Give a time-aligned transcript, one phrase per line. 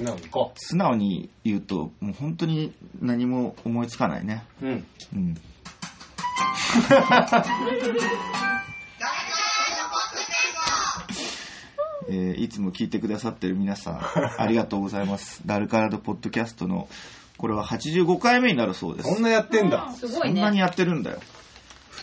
[0.00, 4.44] 素直に行こ素直に言うと、もう本当に何も思いつかないね。
[4.62, 4.66] う。
[4.66, 4.86] うん。
[5.14, 5.36] うん。
[12.08, 14.00] えーいつも聞いてくださってる皆さん、
[14.40, 15.42] ありがとうございます。
[15.44, 16.88] ダルカラドポッドキャストの、
[17.36, 19.14] これは85回目になるそうです。
[19.14, 19.92] そんなやってんだ。
[19.92, 20.34] すごいね。
[20.34, 21.20] そんなにやってるんだよ。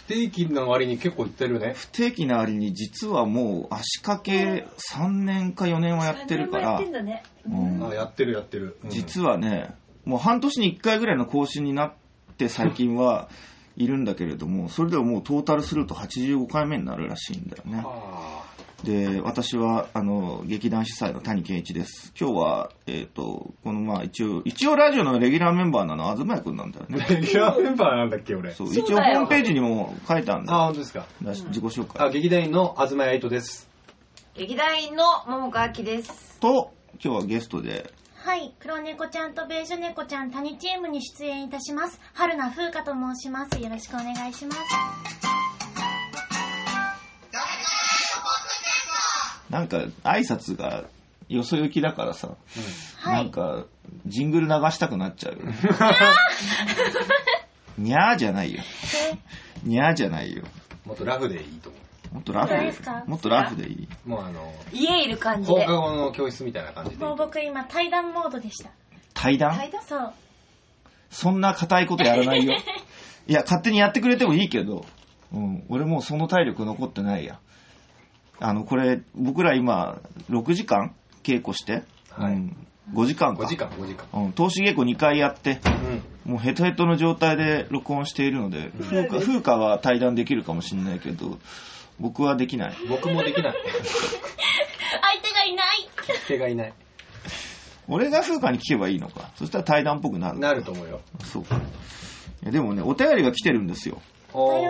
[0.08, 1.74] 不定期の割に結構行ってるね。
[1.76, 4.66] 不定期な割に実はもう足掛け
[4.96, 6.82] 3年か4年はやってるから
[7.94, 8.78] やってるやってる。
[8.86, 9.76] うん実はね、
[10.06, 11.94] もう半年に1回ぐらいの更新になっ
[12.38, 13.28] て最近は
[13.76, 17.84] いるんだけれども、それでももうトータルすると85回目になるらしいんだよね。
[18.82, 22.14] あで、私は、あの、劇団主催の谷健一です。
[22.20, 26.98] 今日は、えっ、と、このまあ一応、一応ラジオのレギュラーメンバーなのは東谷くんなんだよね。
[27.04, 28.54] ーレギュラーメンバーなんだっけ、俺。
[28.54, 30.64] そう、一応ホームページにも書いてあるんだあ、よ。
[30.66, 31.06] 本当ですか？
[31.22, 32.08] 自己紹介。
[32.08, 33.68] あ、劇団員の東谷愛斗です。
[34.36, 36.38] 劇団員の桃川明です。
[36.40, 36.72] と、
[37.04, 42.00] 今日はゲストで、はい、黒猫ちゃんとベージュ猫ちゃん谷チームに出演いたします。
[42.14, 43.60] 春名風花と申します。
[43.60, 45.27] よろしくお願いします。
[49.50, 50.86] なんか挨拶が
[51.30, 52.36] よそ行きだからさ、
[52.98, 53.14] はい。
[53.16, 53.66] なんか、
[54.06, 55.56] ジングル流したくなっちゃうよね。
[57.78, 58.62] にゃーじゃないよ。
[59.64, 60.44] にゃーじゃないよ。
[60.86, 61.78] もっとラフでいいと思
[62.14, 63.88] もっとラフで本当ですか、もっとラフでいい。
[64.06, 64.10] う。
[64.10, 65.74] もうあの、家いる感じで放課。
[65.74, 67.02] 後の教室みたいな感じでいい。
[67.02, 68.70] もう僕今対談モードでした。
[69.14, 69.60] 対談？
[69.86, 70.14] そう。
[71.10, 72.54] そんな硬いことやらないよ。
[73.28, 74.86] いや、勝手にやってくれてもいいけど、
[75.34, 77.40] うん、俺もうその体力残ってないや。
[78.40, 80.00] あの、これ、僕ら今、
[80.30, 80.94] 6時間
[81.24, 83.44] 稽古して、はいうん、5時間か。
[83.44, 84.26] 5時間、5時間。
[84.26, 85.60] うん、投資稽古2回やって、
[86.26, 86.34] うん。
[86.34, 91.40] もうヘトヘトの状態で録音しているので、風花風花は対談できるかもしれないけど、
[92.00, 92.76] 僕はできない。
[92.90, 93.54] 僕もできない。
[93.54, 95.90] 相手がいない
[96.28, 96.74] 手がいない。
[97.88, 99.32] 俺が風花に聞けばいいのか。
[99.36, 100.40] そしたら対談っぽくなる。
[100.40, 101.02] なると思うよ。
[101.24, 101.60] そうか。
[102.44, 104.02] でもね、お便りが来てるんですよ。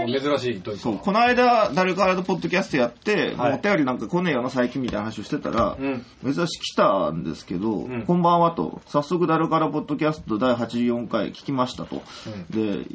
[0.07, 0.61] 珍しい。
[0.61, 6.05] どういうそう、この間、ダルカラドポッドキャストやって、はいもうお便りなんか来ねえよな、最近みたいな話をしてたら、うん。
[6.23, 12.01] 珍しく来たんですけど、んこんばんはと、早速ダルカラポッドキャスト第84回聞きましたと。
[12.49, 12.85] で、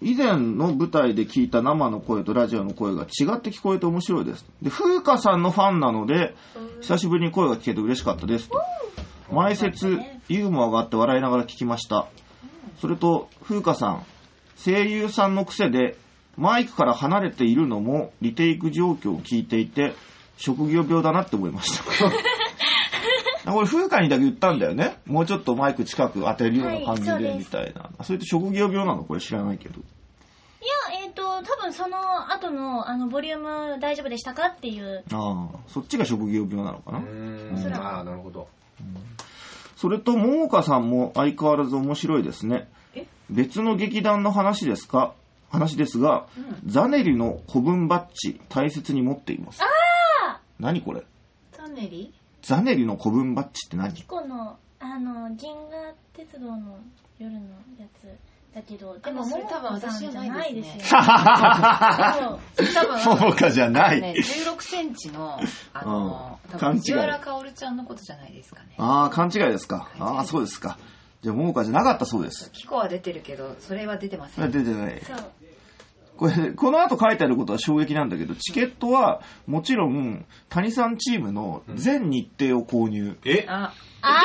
[0.00, 4.46] 以前の舞台で聞いた生の声とラジオの声が違って聞こえて面白いです。
[4.62, 6.34] で、風花さんのファンなので、
[6.80, 8.60] 久しぶりに声が聞けて嬉しかったですと。
[9.30, 9.98] 前説、
[10.28, 12.08] ユーモアがあって笑いながら聞きました。
[12.80, 14.04] それと、風花さん、
[14.56, 15.96] 声優さんの癖で、
[16.38, 19.94] マイクから離れているのもリテイク状況を聞いていて、
[20.36, 21.84] 職業病だなって思いました。
[23.52, 24.98] これ風花にだけ言ったんだよね。
[25.06, 27.90] もうちょっとマイク近く当てるような感じでみたいな。
[28.04, 29.80] それって職業病なのこれ知らないけど。
[29.80, 29.82] い
[30.92, 33.38] や、えっ、と、多分その後の、あの、ボリュー
[33.74, 35.02] ム大丈夫でしたかっていう。
[35.12, 36.98] ああ、そっちが職業病なのかな。
[36.98, 37.06] うー
[37.70, 37.74] ん。
[37.74, 38.48] あー、なるほど。
[39.76, 43.06] それと、桃花さんも相変わらず面白いですねえ？
[43.30, 45.14] 別の劇団の話ですか？
[45.50, 46.26] 話ですが、
[46.66, 49.60] ザネリの古文バッジ大切に持っています。
[50.58, 51.04] 何これ？
[51.52, 52.12] ザネリ？
[52.42, 54.02] ザネリの古文バッジって何？
[54.02, 56.78] この、あの、銀河鉄道の
[57.18, 57.40] 夜の
[57.78, 58.08] やつ
[58.54, 62.82] だけど、でも、それ多分私じゃないですね桃子さんじゃないですよ。
[62.82, 64.00] 多分桃花じゃない。
[64.00, 65.38] ね、16センチの、
[65.72, 68.74] あの、うん多分藤原かおるちゃんのことじゃないですかね。
[68.78, 69.90] ああ、勘違いですか。
[69.98, 70.78] ああ、そうですか。
[71.20, 72.50] じゃあ、桃花じゃなかったそうです。
[72.52, 74.50] キコは出てるけど、それは出てません。
[74.50, 75.02] 出てない。
[75.04, 75.16] そう。
[76.18, 83.16] これ、この後書いてあることは衝撃なんだけど、チケットは、もちろん、谷さんチームの全日程を購入。
[83.24, 83.46] え？
[83.48, 84.22] あ、あ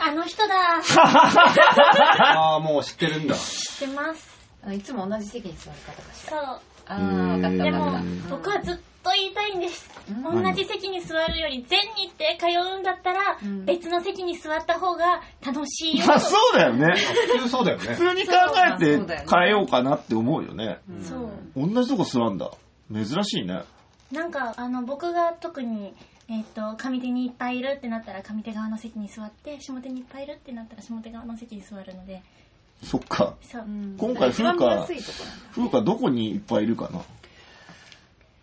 [0.00, 0.54] ーあの人だ
[2.34, 3.36] あー、もう知ってるんだ。
[3.36, 4.32] 知ってます。
[4.72, 6.42] いつも同じ席に座る方かしそら。
[6.42, 6.60] う。
[6.86, 9.90] あー、わかったでもわかった。、僕はずっと言いたいんです。
[10.10, 16.06] うん同じ席に座るより全日程通うんだったら、うん別の席に座った方が楽しいよ。
[16.06, 16.94] まあ、そうだよね。
[17.36, 17.96] 普通そうだよね普。
[17.96, 18.32] 通に考
[18.74, 18.98] えて
[19.30, 20.78] 変えようかなって思うよね。
[21.02, 21.30] そう。
[21.56, 22.50] 同じとこ座んだ。
[22.92, 23.62] 珍しいね。
[24.10, 25.94] なんか、あの、僕が特に、
[26.28, 32.22] えっ、と、上手にいっぱいいるってなったら上手側の席に座って、下手にいっぱいいるってなったら下手側の席に座るので、
[32.82, 33.36] そっか。
[33.96, 34.86] 今回風花。
[34.86, 37.00] 風花どこにいっぱいいるかな？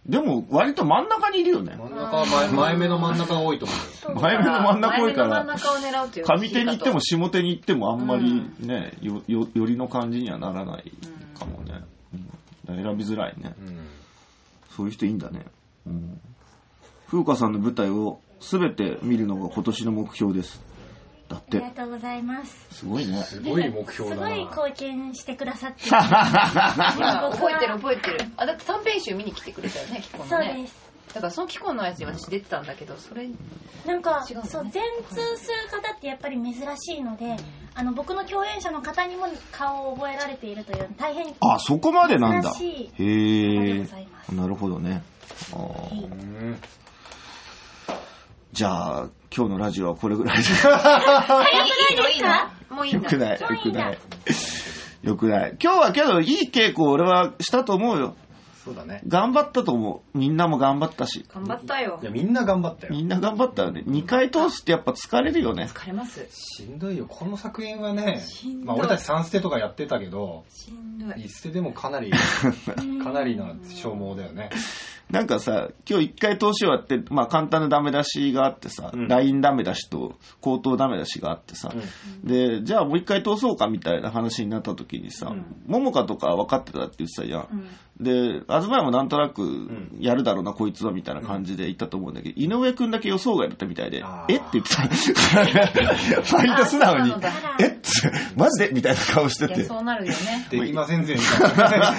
[0.10, 1.76] でも、割と真ん中にいるよね。
[1.78, 3.74] 真ん中は前前目の真ん中が多いと思
[4.10, 4.22] うよ。
[4.22, 10.92] 前目の真ん中多いか前目の真んら、中を狙うという上手に行っても下手に行ってもあんまりうね、よ、よ、よりの感じにはならない
[11.38, 11.84] かもね。
[12.14, 12.30] うん
[12.76, 13.56] 選びづらいね。
[13.60, 13.80] うん。
[14.76, 15.46] そういう人いいんだね。
[15.88, 16.22] うん。
[17.08, 20.62] 風花さんの舞台を全て見るのが今年の目標です。
[21.30, 21.66] だっありて。
[21.66, 22.68] がとうございます。
[22.72, 23.22] すごいね。
[23.24, 24.30] すごい目標すだな。
[24.30, 25.88] ごい貢献してくださって。
[25.88, 26.00] 今
[27.32, 28.18] 覚えてる覚えてる。
[28.38, 30.30] あ、だって短編集見に来てくれたよね、キコのね。
[30.30, 30.90] そうです。
[31.14, 33.28] だからそのキコのやつに私出てたんだけど、それ、
[33.86, 37.36] なんか、違うのねそう、全通する方ってやっぱり珍しいので、
[37.74, 42.52] あの僕の共演者の方にも顔を覚えられているという大変あ、そこまでなんだ。
[42.52, 44.36] 珍しいへありえがとうございます。
[44.36, 45.02] なるほどね。
[45.54, 46.62] あーうん
[48.52, 50.44] じゃあ、今日のラジオはこれぐらいで。
[50.44, 50.46] い
[51.94, 53.04] いのいいのもういいんだ。
[53.04, 53.98] よくない、よくない。
[55.04, 55.58] よくない。
[55.62, 58.16] 今日はけど、いい稽古俺はしたと思うよ。
[58.66, 59.02] そうだね。
[59.08, 60.18] 頑張ったと思う。
[60.18, 61.26] みんなも頑張ったし。
[61.34, 62.06] 頑張ったよい。
[62.06, 62.94] や、みんな頑張ったよ。
[62.94, 63.84] みんな頑張ったよね。
[63.88, 65.70] 2回通すってやっぱ疲れるよね。
[65.74, 66.28] 疲れます。
[66.30, 67.06] しんどいよ。
[67.08, 68.22] この作品はね
[68.64, 71.10] まあ俺たち3捨てとかやってたけど、しんどい。
[71.26, 72.12] 1捨てでもかなり、
[73.02, 74.50] かなりな消耗だよね。
[75.12, 79.08] なんかさ、今日1回通し終わって、まあ簡単なダメ出しがあってさ、うん。
[79.08, 81.74] LINE ダメ出しと口頭ダメ出しがあってさ、
[82.24, 85.34] で、じゃあもう1回通そうかみたいな話になった時にさ、
[85.66, 87.68] ももかとか分かってたって言ってたじゃん。
[88.00, 89.70] で、東屋もなんとなく
[90.00, 94.40] やるだろうな、こいつはみたいな感じで言ったと思うんだけど、井上くんだけ予想外だったみたいでえっ？
[94.40, 94.84] て言ってた。
[96.38, 97.14] 割と素直に
[97.60, 97.80] えっ？
[97.82, 98.72] つマジで？
[98.74, 99.64] みたいな顔していや、て。
[99.66, 100.48] そうなるよね。
[100.50, 101.22] できませんぜ、み
[101.58, 101.94] たいな。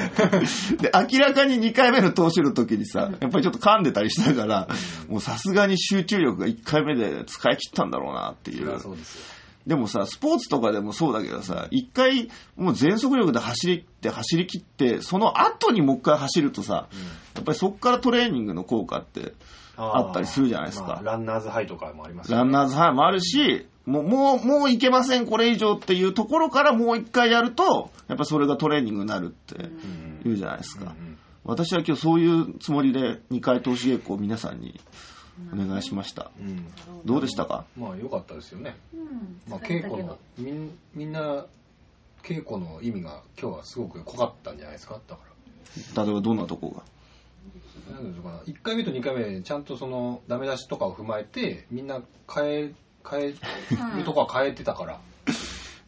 [0.79, 4.69] で、明らかに2回目の投手の時にさ、やっぱりちょっと噛んでたりしたから、
[5.09, 8.81] もうさすがに集中力が1回目で使い切ったんだろうなっていう。
[8.81, 9.25] そうですよ。
[9.67, 16.89] でもさ、スポーツとかでもそうだけどさ、1回もう全速力で走りって走り切って、その後にもう1回走るとさ、
[17.35, 19.35] やっぱりそこからトレーニングの効果って
[19.77, 20.87] あったりするじゃないですか。
[20.87, 29.71] まあランナーズハイとかもありますよランナーズハイもあるし、もう、もう、もういけません、これ以上っていうところからもう一回やると、やっぱそれがトレーニングになるって
[30.25, 30.95] 言うじゃないですか。
[31.45, 34.79] 私は今日そういうつもりで2回投資稽古を皆さんに
[35.53, 36.31] お願いしました。
[36.41, 36.49] うん。
[36.49, 36.67] うん
[37.05, 37.65] どうでしたか？
[37.77, 38.77] まあ良かったですよね。
[38.95, 41.47] うんまあ稽古の、みんみんな、
[42.23, 45.01] 稽古の意味が今日はすごく濃かったんじゃないですか？
[45.09, 45.23] だか
[45.97, 46.05] ら。
[46.05, 46.83] 例えばどんなとこが？
[47.95, 52.03] なんていうのかな1回目と2回目ちゃんとそのダメ出しとかを踏まえてみんな
[52.33, 52.73] 変え
[53.09, 53.35] 変え
[53.97, 55.01] るとこは変えてたから、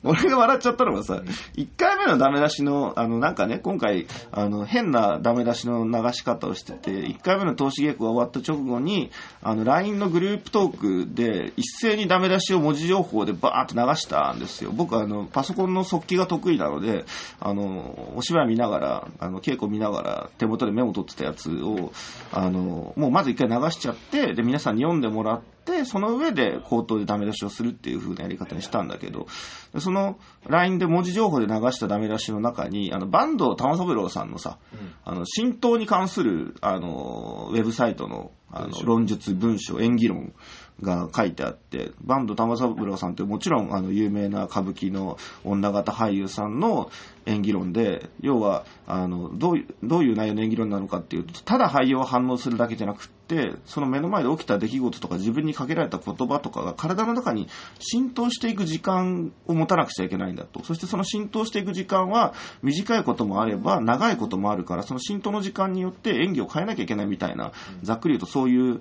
[0.05, 1.23] 俺が笑っちゃったのがさ、
[1.55, 9.11] 1回目のダメ出しの、あの、なんかね、今回、あの、変なダメ出しの流し方をしてて、1回目の投資稽古が終わった直後に、
[9.43, 14.73] あの、LINE のグループトークで、一斉にダメ出しを文字情報でバーッと流したんですよ。
[14.73, 17.05] 僕、あの、パソコンの速記が得意なので、
[17.39, 21.93] あの、お芝居見ながら、あの、稽古見ながら、手元でメモ取ってたやつを、
[22.33, 25.53] あの、もうまず一回流しちゃって、で、皆さんに読んでもらって、
[25.85, 29.27] その上で口頭でダメ出しをするっていう風なやり方にしたんだけど、
[29.73, 34.59] でその LINE で文字情報で流したダメ出しの中に、あの、坂東玉三郎さんのさ、
[35.05, 40.35] あの、浸透に関する、あの、ウェブサイトの、あの、論述、文章、演技論
[40.83, 46.91] が書いてあって、坂東玉三郎さんってもちろん、あの、有名な歌舞伎の女型俳優さんの
[47.25, 53.22] 演技論で、要は、あの、どういう、どういう内容の演技論なのかっていうと、ただ俳優を反応するだけじゃなくって、
[53.67, 57.49] その目の前で起きた出来事とか自分にかけられた言葉とかが体の中に
[57.79, 60.63] 浸透していく時間を持たなくちゃいけないんだと。
[60.65, 67.53] そしてその浸透していく時間は短いこともあれば長いこともあるから、その浸透の時間によって演技を変えなきゃいけないみたいな、
[67.83, 68.81] ざっくり言うとそういう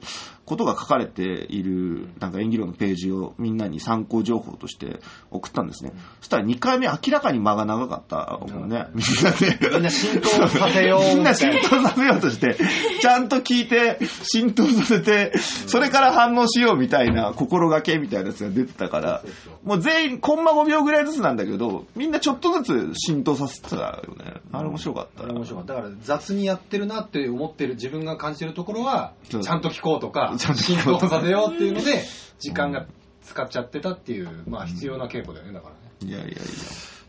[0.52, 5.00] ことが書かれている、なんか演技論のページをみんなに参考情報として
[5.30, 5.94] 送ったんですね。
[6.20, 8.88] そしたら2回目明らかに間が長かったもんね。
[8.94, 9.58] みんなで。
[9.72, 12.58] みんな浸透させよう みんな浸透させようとして、
[13.00, 19.24] ちゃんと聞いて、浸透させて、それから反応しようみたいな心がけみたいなやつが出てたから、
[19.64, 24.42] もう全員、コンマ5秒ぐらいずつなんだけど、みんなちょっとずつ浸透させてたよね。
[24.52, 32.04] あれ面白かったあれ面白かっただから雑にやってるなって思ってる自分が感じてるところはちゃんと聞こうとかちゃんと浸透させようっていうので
[32.40, 32.88] 時間が
[33.22, 35.82] 使っちゃってたっていうまあ必要な稽古だよねだからね。
[36.04, 36.38] いやいやいや。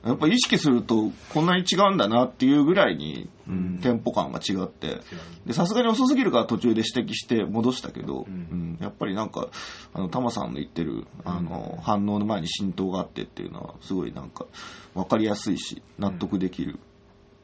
[0.05, 3.79] やっぱ意識すると、こんなに違うんだなっていうぐらいに、うん。
[3.81, 4.99] テンポ感が違って、
[5.47, 8.79] で、さすがに遅すぎるから途中で指摘して戻したけど、うん。
[8.81, 9.49] やっぱりなんか、
[9.95, 14.47] あの、タマさんの言ってる、あの、反応の前に浸透があってっていうのは、すごいなんか、
[14.95, 16.81] わかりやすいし、納得できる。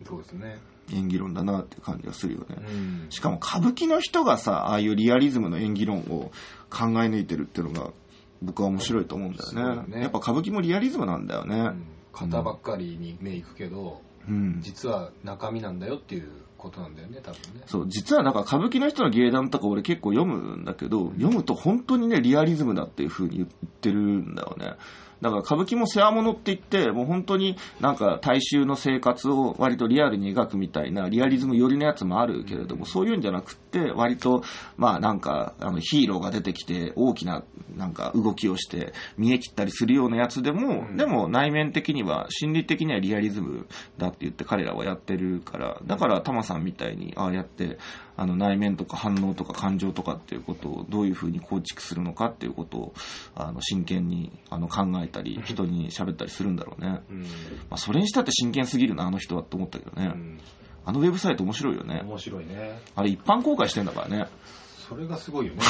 [0.05, 0.59] そうですね
[0.93, 2.57] 演技論だなって感じがするよね。
[2.59, 6.31] うんしかも歌舞伎の人がさ、ああいうリアリズムの演技論を
[6.71, 7.91] 考え抜いてるっていうのが、
[8.43, 9.77] 僕は面白いと思うんだよね。
[9.91, 11.57] だねやっぱ歌舞伎もリアリズムなんだよね。
[11.57, 14.59] うん型ばっかりに目いくけどうん。
[14.61, 23.49] 実は中身なんだよっていうことなんだよね多分ねそう、実はなんか歌舞伎の人の芸談とか俺結構読むんだけど、読むと本当にね、リアリズムだっていう風に言っ
[23.81, 24.73] てるんだよね。
[25.23, 34.43] だから歌舞伎も世話物って言って、もう本当になんか大衆の生活を割とリアルに描くみたいな、リアリズム寄りのやつもあるけれども、そういうんじゃなくって、割と、
[34.77, 37.45] まあなんか、あのヒーローが出てきて大きな
[37.77, 47.79] なんか動きをして見え切ったりするようなやつでも、でも内面的には、心理的にはリアリズムだって言って彼らはやってるから、だからタマさんさんみたいに、ああやって、
[48.19, 52.95] あの、内面とか反応とか感情とかっていうことをどういうふうに構築するのかっていうことを、
[53.37, 57.01] あの、真剣に、あの、考えたり、人に喋ったりするんだろうね。
[57.11, 57.27] うんま
[57.71, 60.13] あ、それにしたって真剣すぎるな、あの人はって思ったけどね。
[60.15, 60.41] うん
[60.85, 62.01] あのウェブサイト面白いよね。
[62.03, 64.27] 面白いねあれ一般公開してんだからね。
[64.89, 65.61] それがすごいよね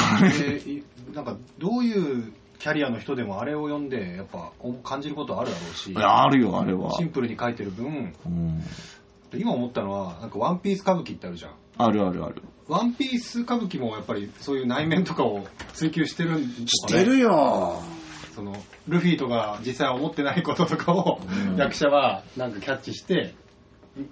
[1.13, 6.93] なんかどういうキャリアの人でもあれを読んでやっぱ感じることあるだろうしあるよ、あれは。
[6.93, 8.63] シンプルに書いてる分うん。
[9.33, 12.41] 今思ったのはなんかワンピース歌舞伎ってあるじゃんあるあるある。
[12.67, 17.81] ワンピース歌舞伎もやっぱりそういう内面とかを追求してるんとかねしてるよ。
[18.35, 18.55] その
[18.87, 21.19] ルフィとか実際は思ってないこととかを、
[21.49, 23.33] うん役者はなんかキャッチして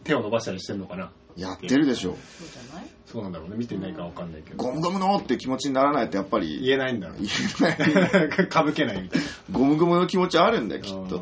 [0.04, 2.12] 手を伸ばしたりしてるのかなやってるでしょ。
[2.40, 2.88] そうじゃない？
[3.06, 7.30] そうなんだろうね見てないからわかんないけどゴムゴムのって気持ちにならないとやっぱり言えないんだろう言
[7.90, 8.30] えない。
[8.50, 11.18] かぶけないみたいなゴムゴムの気持ちあるんだよ、きっと。
[11.18, 11.22] うん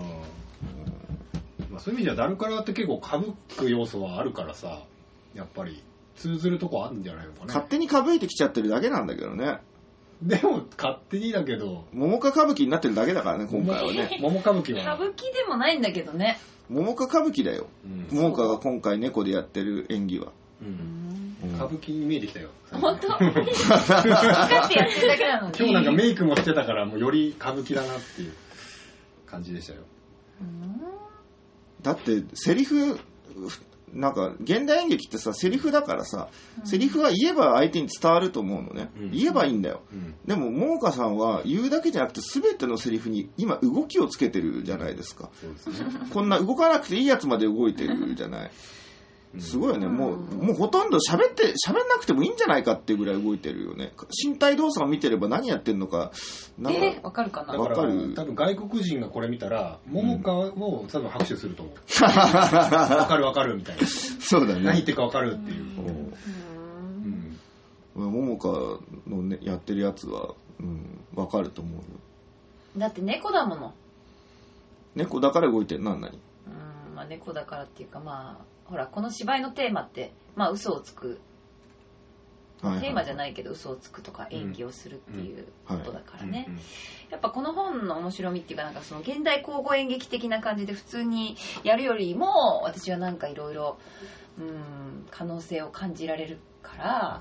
[1.72, 4.84] まあ、そういう意味ではダルカラって結構かぶく要素はあるからさ
[5.36, 5.84] やっぱり
[6.16, 9.60] 通ずるとこあるんじゃないのかね勝手にかぶいてきちゃってるだけなんだけどね。
[10.22, 14.18] でも勝手にだけど桃花歌舞伎になってるだけだからね、今回はね。
[14.22, 16.40] 桃歌舞伎は歌舞伎でもないんだけどね。
[16.70, 17.68] 桃花歌舞伎だよ。
[17.86, 20.32] うん桃花が今回猫でやってる演技は。
[20.62, 23.08] うんうん歌舞伎に見えてきたよ本当？
[23.14, 25.54] 光ってやってるだけなのに。
[25.58, 28.34] 今日なんかメイクもしてたからもうより歌舞伎だなっていう
[29.28, 29.82] 感じでしたよ
[31.84, 33.00] だって、セリフ、
[33.96, 36.28] なんか、現代演劇ってさ、セリフだからさ、
[36.66, 38.92] セリフは言えば相手に伝わると思うのね。
[38.98, 39.82] うん言えばいいんだよ。
[39.92, 45.24] うんでも、桃花さんは言うだけじゃなくて、全てのセリフに今動きをつけてるじゃないですか。
[45.26, 45.30] ね
[46.14, 48.52] こんな動かなくていいやつまで動いてるじゃない。
[49.40, 49.88] すごいよね。
[49.88, 53.94] もう、もうほとんど喋って、喋んなくてもいいんじゃないかっていうぐらい動いてるよね。
[54.24, 56.12] 身体動作を見てれば何やってんのか、
[56.58, 57.54] なんか、え、わかるかな？
[57.54, 58.14] わかる。
[58.16, 61.76] 多分外国人がこれ見たら桃花を多分拍手すると思う。
[62.04, 63.86] わかるわかるみたいな。
[63.86, 64.62] そうだね。
[64.62, 65.64] 何言ってるかわかるっていう。
[65.64, 66.14] うん。
[67.96, 68.12] うん。
[68.14, 68.80] 桃花
[69.18, 71.82] のね、やってるやつは、うん、わかると思うよ。
[72.78, 73.74] だって猫だもの。
[74.96, 76.08] 猫だから動いてるな、何？
[76.08, 81.20] うん、まあ猫だからっていうかまあ、ほら、この芝居のテーマって、まあ嘘をつく。
[82.62, 83.18] テーマじゃい。
[83.18, 86.46] ないけど嘘をつくとか演技をするっていうことだからね。
[86.48, 86.60] うん
[87.12, 93.78] やっぱこの本の面白みっていうかなんかその現代交互演劇的な感じで普通にやるよりも私はなんかいろいろ
[94.40, 97.20] うん可能性を感じられるから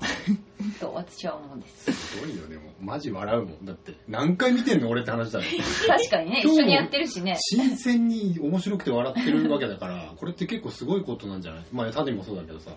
[0.79, 5.45] と私は思うんですすごいよでもマジ笑うもんだって何回見てんの俺って話だよ
[5.87, 11.65] 確かにね一緒にやってるしね新鮮に面白くて笑ってるわけだからこれって結構すごいことなんじゃない？
[11.71, 12.71] まあタデもそうだけどさ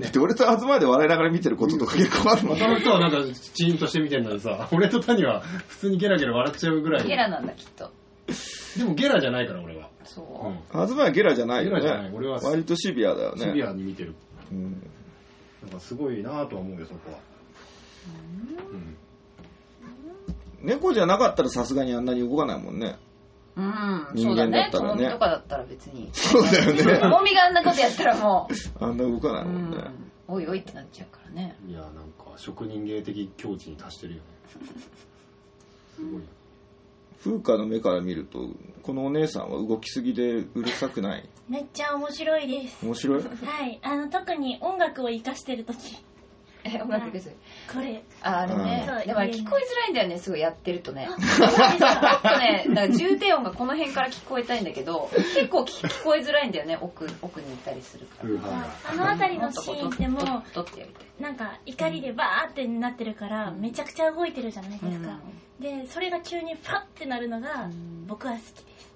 [0.00, 2.58] だって俺と東で笑いながら見てることとか結構あるもん。
[2.58, 3.18] 他の人はなんか
[3.54, 7.92] チーンとして見てんのにさ俺とタニは普通にゲラゲラ笑っちゃうぐらいゲラなんだきっと
[8.76, 11.80] でもゲラじゃないから俺は、そうう、ん東はゲラじゃないよね。
[11.80, 13.44] ゲラじゃない俺は割とシビアだよね。
[13.46, 14.14] シビアに見てる
[14.50, 14.82] うん
[15.62, 17.18] なんかすごいなとは思うよそこは。
[18.72, 18.96] うん。
[20.62, 22.96] 猫じゃなかったらさすがにあんなに動かないもんね。
[23.56, 24.96] うん、人間だそうだね。
[24.96, 24.96] ったらね。
[24.96, 26.10] ともみとかだったら別に。
[26.12, 26.98] そうだよね。
[26.98, 28.48] ともみがあんなことやったらも
[28.80, 29.76] あんな動かなう、いうもんね。
[29.78, 29.92] ん、
[30.28, 31.56] おいおいってなっちゃうからね。
[31.66, 34.24] いやなんか職人芸的境地に達してるよね。
[35.96, 36.22] すごい
[37.24, 38.46] 風花の目から見ると、
[38.82, 42.84] このお姉さんは動きすぎでうるさくないめっちゃ面白いです。
[42.84, 43.22] 面白い？
[43.22, 43.78] はい。
[43.82, 45.96] あの、特に音楽を活かしてるとき。
[46.68, 47.30] え音楽です
[47.72, 48.02] これ。
[48.22, 58.28] ああれねうんでも聞こえづらいんだよねすごいやってるとねも っとね、だから重低音がこの辺から聞こえたいんだけど、結構聞聞こえづらいんだよね、奥奥にいたりするから。
[58.30, 61.06] 風派があの辺りのシーンってももう、っとってやりたい。
[61.20, 65.20] なんか怒りでバーってなってるから、めちゃくちゃ動いてるじゃないですか。
[65.60, 68.95] で、それが急にファッてなるのがん、僕は好きです。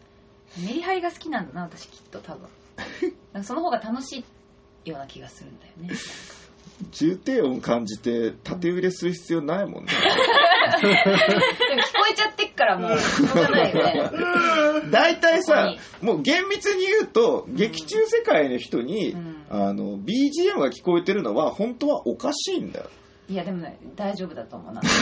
[0.59, 2.49] メリハリが好きなんだな、私きっと多分。
[3.33, 4.25] なんかその方が楽し
[4.85, 5.91] いような気がするんだよね。
[6.93, 9.93] 重低音感じて縦売れする必要ないもんね。
[10.81, 14.11] でも聞こえちゃってっからもう、しょうがないよ
[14.83, 14.91] ね。
[14.91, 22.91] 大体さこ、もう厳密に言うと、劇中世界の人に、うんあの、BGM が聞こえてるのは、本当はおかしいんだよ。
[23.31, 24.81] いやでもね、大丈夫だと思うな。
[24.83, 24.93] この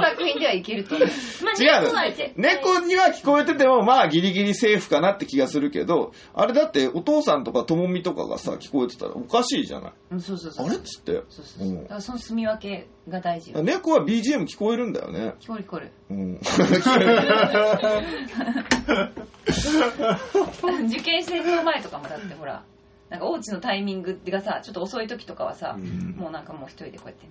[0.00, 1.08] 作品ではいけると思う。
[1.44, 9.92] まあ、違うの猫は絶対猫には聞こえてても、まあギリギリセーフかなって気がするけど、あれだってお父さんとかともみとかがさ、聞こえてたらおかしいじゃない。
[10.12, 10.66] うん、そうそうそう。
[10.68, 11.14] あれっつって。
[11.14, 11.66] そうそうそう。
[11.66, 13.64] うんだからその住み分けが大事よ。
[13.64, 15.34] 猫は BGM 聞こえるんだよね。
[15.40, 15.90] 聞こえる聞こえる。
[16.10, 16.38] うん。
[20.86, 22.62] 受験戦争前とかもだってほら
[23.10, 25.76] なんかおうちのタイミングがさちょっと遅い時とかはさ、
[26.16, 27.26] もうなんかもう一人でこうやって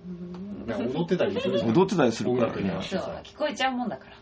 [0.66, 1.60] なんか踊ってたりする。
[1.60, 2.56] 踊ってたりする音からね。
[2.58, 4.16] 楽に合わせそうてさ聞こえちゃうもんだから。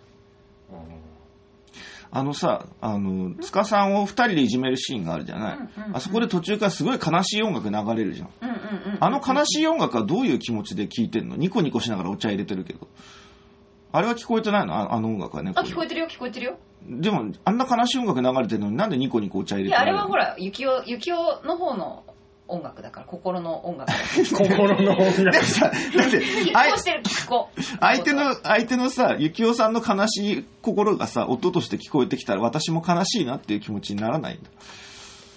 [2.09, 5.97] あのさ、あの、塚さんを二人でいじめるシーンがあるじゃない、うんうんうん。
[5.97, 8.31] あそこで途中からすごい悲しい音楽流れるじゃん。
[8.43, 8.99] うんうんうん。
[9.01, 11.37] あの悲しい音楽はどういう気持ちで聴いてんの？
[11.37, 12.87] ニコニコしながらお茶入れてるけど。
[13.93, 14.75] あれは聞こえてないの？
[14.75, 15.53] ああの音楽はね。
[15.55, 22.05] あ聞こえてるよ聞こえてるよでも、あんな悲しい音楽流れてるのになんでニコニコお茶入れていやあれはらほら幸男幸男の方の
[22.49, 25.45] 音楽だから 心の音楽心の音楽。
[25.45, 27.03] さ、だって、拮あい抗して
[27.81, 34.49] 相手の、相手のさ、ゆきおさんの悲しい心がさ、音として聞こえてきたら私も悲しいなっていう気持ちにならないんだ。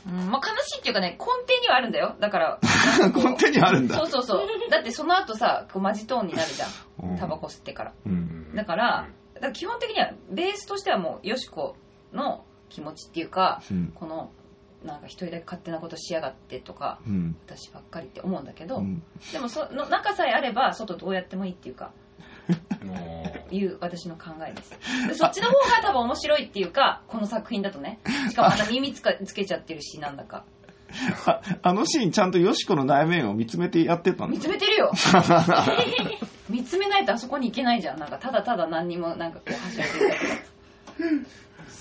[0.08, 2.60] うんまあ、悲しいっていうかね根底にはあるんだよだから
[3.14, 4.08] 根底にあるんだそう。
[4.08, 6.66] そうそうだってその後さこうマジトーンになるじゃ
[7.04, 8.56] うんんタバコ吸ってからうん。
[8.56, 11.76] だからだから基本的にはベースとしてはもうよしこ
[12.14, 13.92] の気持ちっていうかうん。
[13.94, 14.32] この
[14.84, 17.36] なんか一人だけ勝手なことしやがってとかうん。
[17.46, 19.04] 私ばっかりって思うんだけど、うん
[19.34, 21.92] でもその中さえあれば外どうやってもいいっていうか
[22.84, 23.19] も
[23.52, 24.72] いう私の考えです。
[25.08, 28.00] でそっちの方が多分面白いっていうかこの作品だとね。
[28.30, 30.46] しかもまた耳つかつけちゃってるしなんだか。
[31.26, 34.48] あ あのシーンちゃんとよしこの内面を見つめてやってたんだ見つ。
[34.48, 34.92] めてるよ。
[36.50, 38.00] 見つめないとあそこに行けないじゃん。
[38.00, 40.28] なんかただただ何にもなんかこう走れてるだけ。
[40.28, 40.44] だと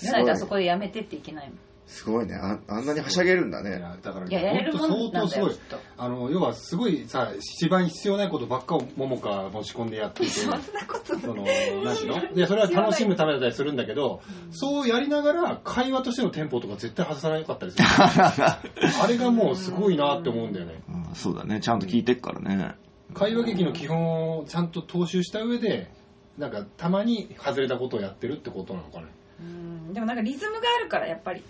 [0.01, 1.57] じゃないとあそこでやめてっていけないもん
[1.89, 2.35] すごいね。
[2.35, 3.71] ああんなにはしゃげるんだう、いね。
[3.71, 5.01] やだからいややれるもんなんだよ。
[5.01, 5.51] 本当相当すごい。
[5.51, 10.31] きっとあの要はすごいさ芝居に必要ないことばっかを桃香持ち込んでやって いて。
[10.33, 11.43] そんなことその
[11.83, 12.39] 何しろい。
[12.39, 17.85] やそれは楽しむためだったりするんだけど、そうやりながら会話としてのテンポとか絶対外さなかったりする。
[17.89, 18.61] あ
[19.07, 20.81] れがもうすごいなって思うんだよね。
[20.89, 21.15] うん。
[21.15, 21.59] そうだね。
[21.59, 22.75] ちゃんと聞いてっからね。
[23.15, 25.89] 会話劇の基本をちゃんと踏襲した上で
[26.37, 29.07] なんかたまに外れたことをやってるってことなのかね。
[29.41, 29.93] うん。
[29.93, 31.43] でもなんかリズムがあるからやっぱり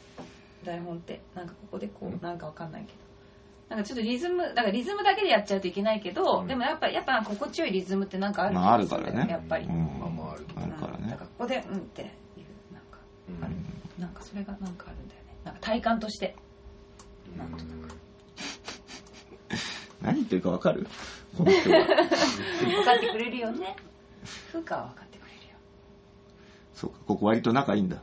[0.66, 3.00] 台本ってなんかここでこうなんかわかんないけど。
[3.70, 6.48] なんかちょっとリズムだからリズムだけでやっちゃうといけないけど、うん。
[6.48, 9.28] でもやっぱやっぱ心地よいリズムってなんかあるまああるからね。
[9.30, 10.00] やっぱり、うん。
[10.00, 11.00] まあまああるあるからね。
[11.04, 11.28] うんだから。
[11.28, 12.08] ここでうんっていう
[12.74, 12.98] なんか
[13.30, 13.44] うん。
[13.46, 13.54] ある、
[14.00, 15.36] なんかそれがなんかあるんだよね。
[15.44, 16.36] なんか体感として。
[17.38, 17.96] なんとなく。
[20.02, 20.88] 何言ってるかわかる？
[21.38, 21.86] この人は。
[21.86, 23.76] 分かってくれるよね。
[24.52, 25.09] 風花は分かるよ、
[26.80, 27.98] そうか、ここ割と仲いいんだ。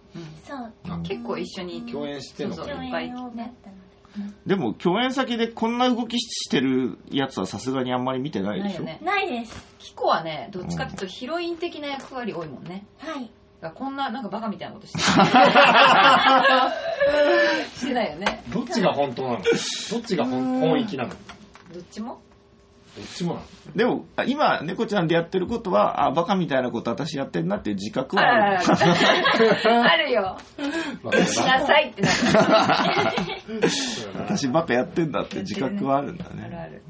[0.46, 0.72] そう。
[0.90, 2.84] あ結構一緒に共演してんのそうそう。
[2.84, 3.10] いっぱい。
[3.10, 4.54] ねで。
[4.54, 8.82] でも、共演先でこんな動きしてるやつはさすがにあんまり見てないでしょ？
[8.82, 9.06] ないよね。
[9.06, 9.66] ないです。
[9.78, 12.86] キコはねどっちかっていうとヒロイン的な役割多いもんね。
[12.98, 13.30] はい。
[13.60, 15.06] だからこんななんかバカみたいなことして し
[17.86, 18.42] てないよね。
[18.52, 19.40] どっちが本当なの？
[19.42, 21.10] どっちが本本意気なの？
[21.10, 21.16] ど
[21.74, 22.20] どっちも？
[23.74, 28.64] でも、今、猫ちゃんでやってることは、あ、バカみたいなこと私やってんなっていう自覚はある。
[29.82, 30.36] あるよ
[31.26, 32.14] しなさいってなる
[34.28, 36.44] 私バカやってんだって自覚はあるんだね。
[36.44, 36.82] あるある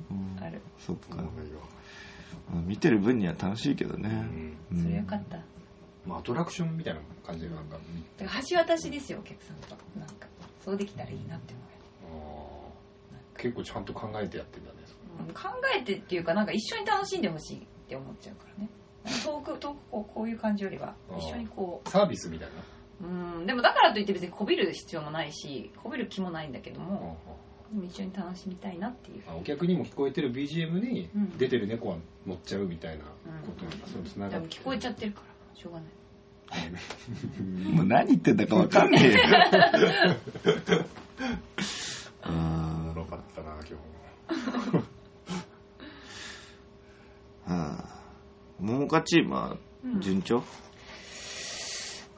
[0.43, 1.25] あるそっか。
[2.65, 4.27] 見てる分には楽しいけどね。
[4.81, 5.39] それよかった
[6.07, 7.81] まあアトラクションみたいな感じでなんかか
[8.49, 10.29] 橋渡しですよお客さんとなんか
[10.65, 11.63] そうできたらいいなって思
[12.13, 12.73] うよ
[13.37, 14.77] あ結構ちゃんと考えてやってんだね
[15.35, 18.71] 考えてっていうかなんか一緒に楽しんでほしいって思っちゃうからね。
[19.25, 22.55] 遠く 遠くこうこういう感じよりは一緒にこサービスみたいな。
[23.09, 27.19] ううんでもだからといって別にこびる必要もないしこびる気もないんだけども
[27.71, 29.23] でも一緒に楽しみたいなっていう。
[29.29, 31.37] あお客にも聞こえてる BGM にうん。
[31.39, 33.11] 出てる猫は乗っちゃうみたいなこ
[33.57, 33.81] となん。
[33.81, 34.47] だ、そうつなでがって。
[34.47, 35.27] も聞こえちゃってるから
[35.61, 35.91] しょうがない。
[37.75, 39.19] もう何言ってんだかわかんねえよ。
[42.29, 44.87] うんおもろかったな今日
[47.47, 47.97] ああ
[48.61, 49.57] 桃花チームは
[50.01, 50.43] 順調、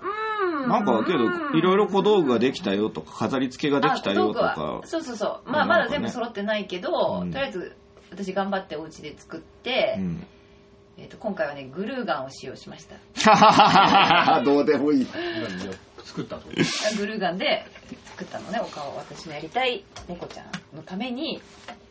[0.02, 0.68] うん。
[0.68, 1.24] なんかけど、
[1.56, 5.50] いろいろ小道具ができたよとか、飾り付けができたよとあか道具は、そうそうそう。
[5.50, 7.32] まあまだ全部揃ってないけど、うん。
[7.32, 7.76] とりあえず
[8.10, 10.26] 私頑張ってお家で作って、うん。
[10.96, 12.96] えー、と今回はねグルーガンを使用しました。
[14.42, 15.06] どうでもいい。
[15.98, 16.48] 何作ったと。
[16.96, 17.64] グルーガンで
[18.04, 18.60] 作ったのね。
[18.60, 21.42] お顔私のやりたい猫ちゃんのために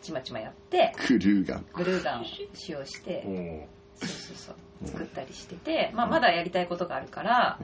[0.01, 1.65] ちまちまやってクルーガン。
[1.73, 4.51] グルーガンを使用してそうそうそ
[4.85, 7.59] う作ったりしてて、まあ、まだやりたいことがあるから、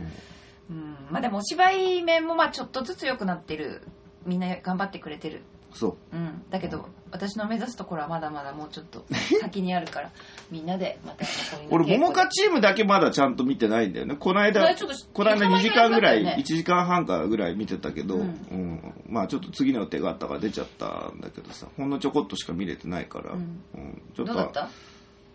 [0.70, 0.96] うん。
[1.12, 3.82] まあ、でもお芝居面もまあちょっとずつ良くなってる。
[4.26, 5.42] みんな頑張ってくれてる、
[5.74, 6.16] そう。
[6.16, 9.06] うん、だけど私の目指すところはまだまだもうちょっと
[9.42, 10.12] 先にあるから
[10.52, 11.26] みんなでまた
[11.70, 11.98] 俺、稽古で。
[11.98, 14.16] 桃花チームだけまだちゃんと見てないんだよね。
[14.16, 14.76] このこ間
[15.14, 16.62] この間2時間ぐらい、1たまにやりましたよね。
[16.62, 18.28] 時間半かぐらい見てたけど、ううん。
[18.28, 23.42] んまあちょっと次の予定があったから出ちゃったんだけどさ、ほんのちょこっとしか見れてないから、ううん。
[23.42, 24.70] んちょっと、どうだった？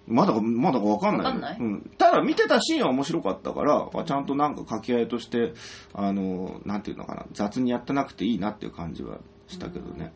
[0.07, 1.59] まだか、まだかわかんないんない？
[1.61, 1.91] うん。
[1.99, 5.53] ただ見てたシーンは面白かったから、あちゃんとなんか掛け合いとして、
[5.93, 10.13] あの、なんていうのかな、雑にやってなくていいなっていう感じはしたけどね。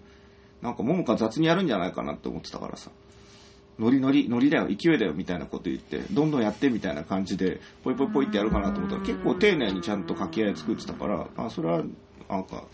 [0.62, 2.90] なんか、桃花雑にやるんじゃないかなって思ってたからさ。
[3.79, 11.83] ノリノリ、ノリだよ、勢いだよみたいなこと言って、どんどんやってみたいな感じで、ポイポイポイってやるかなと思ったら、結構丁寧にちゃんと掛け合い作ってたから、あ、それは、
[12.29, 12.64] なんか、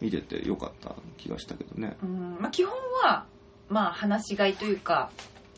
[0.00, 1.96] 見ててよかった気がしたけどね。
[2.02, 3.26] うんまあ、基本は、
[3.68, 5.10] まあ、話しがいというか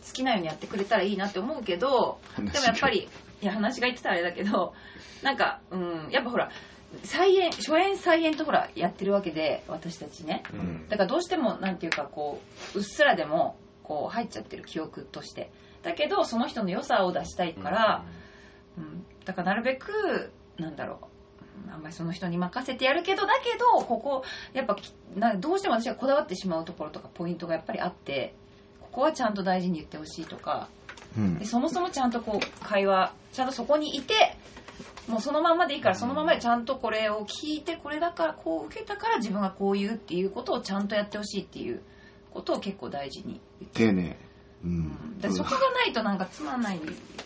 [0.06, 3.08] 好きなようにやってくれたらいいなって思うけどでもやっぱり
[3.42, 4.72] いや話しがいってたらあれだけど
[5.22, 6.50] なんか、うん、やっぱほら
[7.02, 10.42] 再演初演再演とほらやってるわけで私たちね。
[10.52, 10.88] うん。
[10.88, 12.40] だからどうしてもなんていうかこ
[12.74, 15.50] ううっすらでもこう入っちゃってる記憶として。
[15.82, 18.04] だけどその人の良さを出したいから、
[18.76, 21.06] うん、だからなるべくなんだろう。
[21.64, 24.22] うんあんまりその人に任せてやるけどだけどここ
[24.52, 24.76] やっぱ
[25.38, 28.34] どうしても私がこだわってしまうところとかポイントがやっぱりあって
[28.80, 30.68] ここはちゃんと大事に言ってほしいとか。
[31.16, 31.38] うん。
[31.38, 34.36] でそもそもちゃんとこう会話ちゃんとそこにいて
[35.08, 41.80] もうそのままでいいからそのままでちゃんとこれを聞いてこれだからこう受けたから自分がこう言うっていうことをちゃんとやってほしいっていう
[42.32, 44.16] ことを結構大事に言って丁寧。
[44.64, 44.72] ううん。
[44.86, 46.80] ん、でそこがないとなんかつまんない。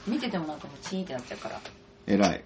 [0.07, 1.61] 見ててもなんかもうチーンってなっちゃうから。
[2.07, 2.45] 偉い。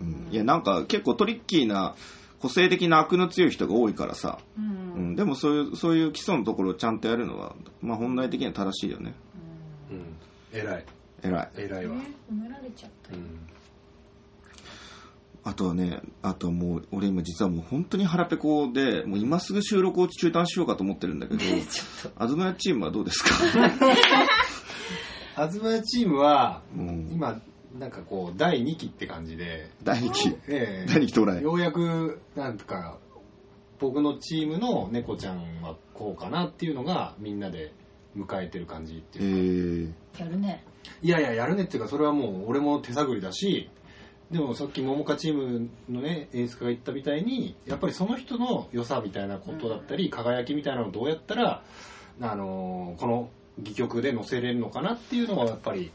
[0.00, 0.28] うん。
[0.30, 1.96] いや、なんか結構トリッキーな、
[2.40, 4.64] 個性的な悪の強い人が多いからさ、うう
[5.00, 5.12] ん。
[5.12, 9.14] ん、でもそういう、そういう基礎のところをちゃんとやるのは、まあ本来的には正しいよね。
[9.90, 10.16] うん。
[10.52, 10.84] 偉い。
[11.22, 11.50] 偉い。
[11.56, 11.96] 偉いわ、
[12.30, 13.14] 褒められちゃった。
[13.14, 13.40] うん
[15.48, 21.40] あとはね、あともう、俺今実はもう本当に腹ペコで、もう今すぐ収録を中断しようかと思ってるんだけど、
[22.16, 23.30] あずまやチームはどうですか？
[25.36, 27.08] あずまやチームはうん。
[27.12, 27.40] 今
[27.78, 30.28] なんかこう第2期って感じで、第2期？
[30.48, 30.86] ええ。
[30.86, 31.42] 第2期到来。
[31.42, 32.98] ようやくなんか
[33.78, 37.72] 僕のチームの猫ちゃんはこうかなっていうのがみんなで
[38.16, 40.64] 迎えてる感じってえいうか、ー、やるね。
[41.02, 43.70] いやいややるねっていうかそれはもう俺も手探りだし
[44.30, 51.62] でもさっき桃花チームのね演出家が言ったみたいにやっぱりその人の良さみたいなことだったり、輝きみたいなのをどうやったら、
[52.20, 55.90] あのーこの戯曲で載せれるのかなっていうのはやっぱり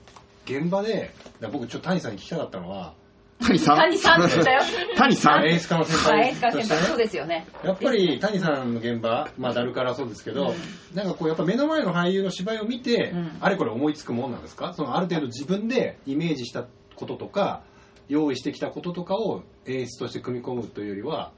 [0.45, 2.93] 現場でだから僕ちょっと谷さんに聞きたかったのは
[3.39, 3.77] 谷さん？
[3.77, 4.61] 谷さんって言ったよ。
[4.97, 5.45] 谷さん？
[5.47, 7.45] 演出家の先あ輩演出家先輩そうですよね。
[7.63, 10.53] やっぱり谷さんの現場、まあ、ダルカラそうですけど、
[10.93, 13.37] なんかこうやっぱ目の前の俳優の芝居を見て、うん。
[13.41, 16.65] あれこれ思いつくもんなんですかそのある程度自分でイメージした
[16.95, 17.61] こととか
[18.07, 21.31] 用意してきたこととかを演出として組み込むというよりは、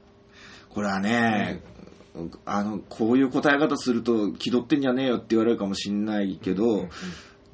[0.70, 1.62] これはね、
[2.44, 6.88] あの、こういう答え方すると気取ってんじゃねえよって言われるかもしんないけど、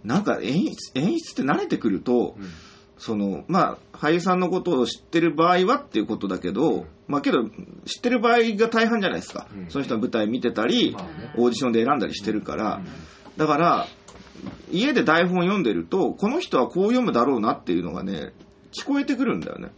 [0.05, 2.49] なんか演出、演出って慣れてくると、うん。
[2.99, 7.43] その、まあ、俳優さんのことを知ってる場合はっていうことだけど、まあけど、
[7.85, 9.49] 知ってる場合が大半じゃないですか。
[9.53, 9.71] うん。
[9.71, 10.97] その人の舞台見てたり、
[11.37, 12.81] オーディションで選んだりしてるから、
[13.37, 13.87] だから、
[14.71, 18.33] 家で台本読んでると、この人はこう読むだろうなっていうのがね、
[18.73, 19.71] 聞こえてくるんだよね。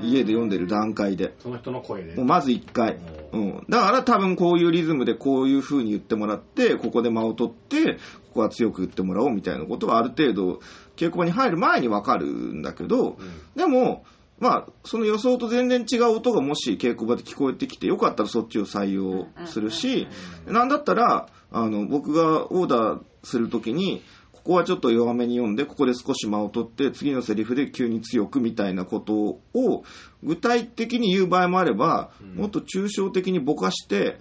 [0.00, 1.34] 家で読んでる段階で。
[1.38, 2.14] その人の声で。
[2.14, 2.98] もうまず一回。
[3.32, 3.66] うん。
[3.68, 8.00] だから多分こういうリズムでこういう風に言ってもらって、ここで間を取って、こ
[8.34, 10.60] こは強く言ってもらおうみたいなことはある程度、
[10.96, 13.18] 稽古場に入る前にわかるんだけど、
[13.54, 14.04] でも、
[14.38, 20.08] まあ、その予想と全然違う音がもし稽古場で聞こえてきて、よかったらそっちを採用するし、
[20.46, 29.84] なんだったら、あの、僕がオーダーするときに、ここはちょっと弱めに読んで、ここで少し間を取って、次のセリフで急に強くみたいなことを、
[30.22, 34.20] 具体的に言う場合もあれば、もっと抽象的にぼかして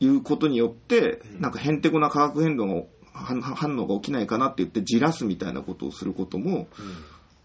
[0.00, 2.82] 言うことによって、なんかへんてこな化学変動が、
[3.12, 6.68] 反反応が起きないかなって言って、じらすみたいなことをすることも、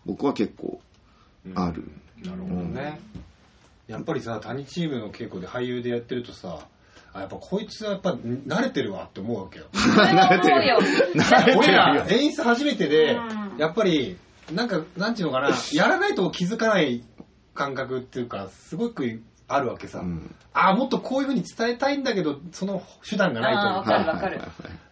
[0.05, 0.81] 僕は結構
[1.55, 1.89] ある。
[2.23, 2.99] なるほどね、
[3.87, 6.67] やっぱりさ谷チームの稽古で俳優でやってるとさ
[7.13, 9.65] あやっぱこいつはやっぱ慣れてるわって思うわけよ。
[9.73, 10.80] 慣れてるよ。
[11.15, 12.06] 慣れてる俺らよ。
[12.10, 13.58] 演出初めてでうん。
[13.58, 14.17] やっぱり
[14.52, 17.04] なんかなんていうのかなやらないと気づかない
[17.54, 20.36] 感覚っていうかすごくあるわけさ、うん。
[20.54, 23.67] ああもっとこういうふうに伝えたいんだけどその手段がないという。
[23.67, 24.41] あーわかるわかる。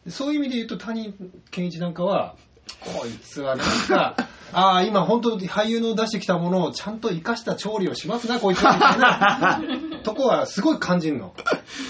[0.07, 1.13] そういう意味で言うと谷
[1.49, 2.35] 健一なんかは
[2.79, 4.15] こいつはなんか
[4.53, 10.01] ああ今本当俳優の出してきたものをちゃんと生かした調理をしますなこいつはみたいな。
[10.03, 11.33] とこはすごい感じるの。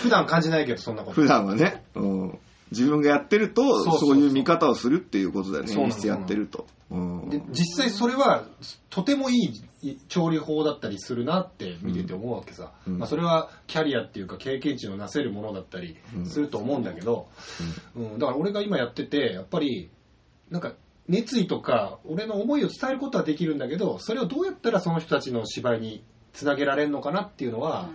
[0.03, 1.21] 普段感じないけどそんなこと。
[1.21, 2.39] 普段はね、うん、
[2.71, 5.73] 自分がやってるとそういう見方をするっていうことだよね。
[5.73, 7.29] 演出やってると、うん。
[7.29, 8.43] で実際それは
[8.89, 9.35] とてもい
[9.81, 12.99] い調理法だったりするなって見てて思うわけさ、うん。
[12.99, 17.27] まあ、それはキャリアっていうか経験値のなせるものだったりすると思うんだけど、
[17.95, 18.19] うん。
[18.19, 19.89] だから俺が今やっててやっぱり
[20.51, 20.73] なんか
[21.07, 27.89] 熱意とか俺の思いを伝えることはできるんだけどそれをどうやったらその人たちの芝居につなげられるのかなっていうのは、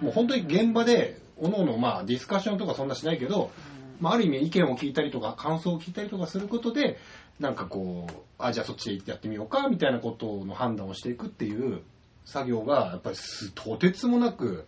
[0.00, 3.50] もう本当に現場でおのおのまあディスカッションとかそんなしないけど、
[3.98, 6.98] まあ、ある意味意見を聞いたりとか感想を聞いたりとかすることで
[7.40, 11.82] なんかこうあじゃあそっちでやってみようかみたいなことの判断をしていくっていう
[12.24, 14.66] 作業がやっぱりすとてつもなく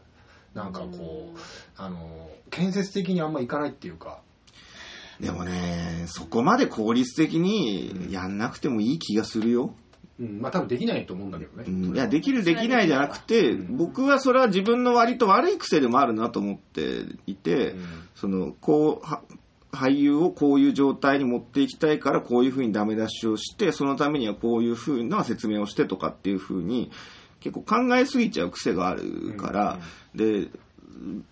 [0.54, 1.38] なんかこう
[1.76, 4.20] あの建設的にあんまいかないっていうか
[5.22, 9.72] でもね、そこまで効率的にやんなくてもいい気がするよ。
[10.18, 11.64] うん、まあ多分できないと思うんだけどね。
[11.68, 11.94] うん。
[11.94, 17.84] いや、できるできないじゃなくて、僕はそれは自分の割と悪い癖でもあるなと思っていて、うん。
[18.16, 19.22] その、こう、は
[19.70, 26.90] 俳優をこういう状態に持っていきたいからこういうふうにダメ出しをして、そのためにはこういうふうな説明をしてとかっていうふうに、
[27.40, 29.78] 結構考えすぎちゃう癖があるから、
[30.14, 30.48] で、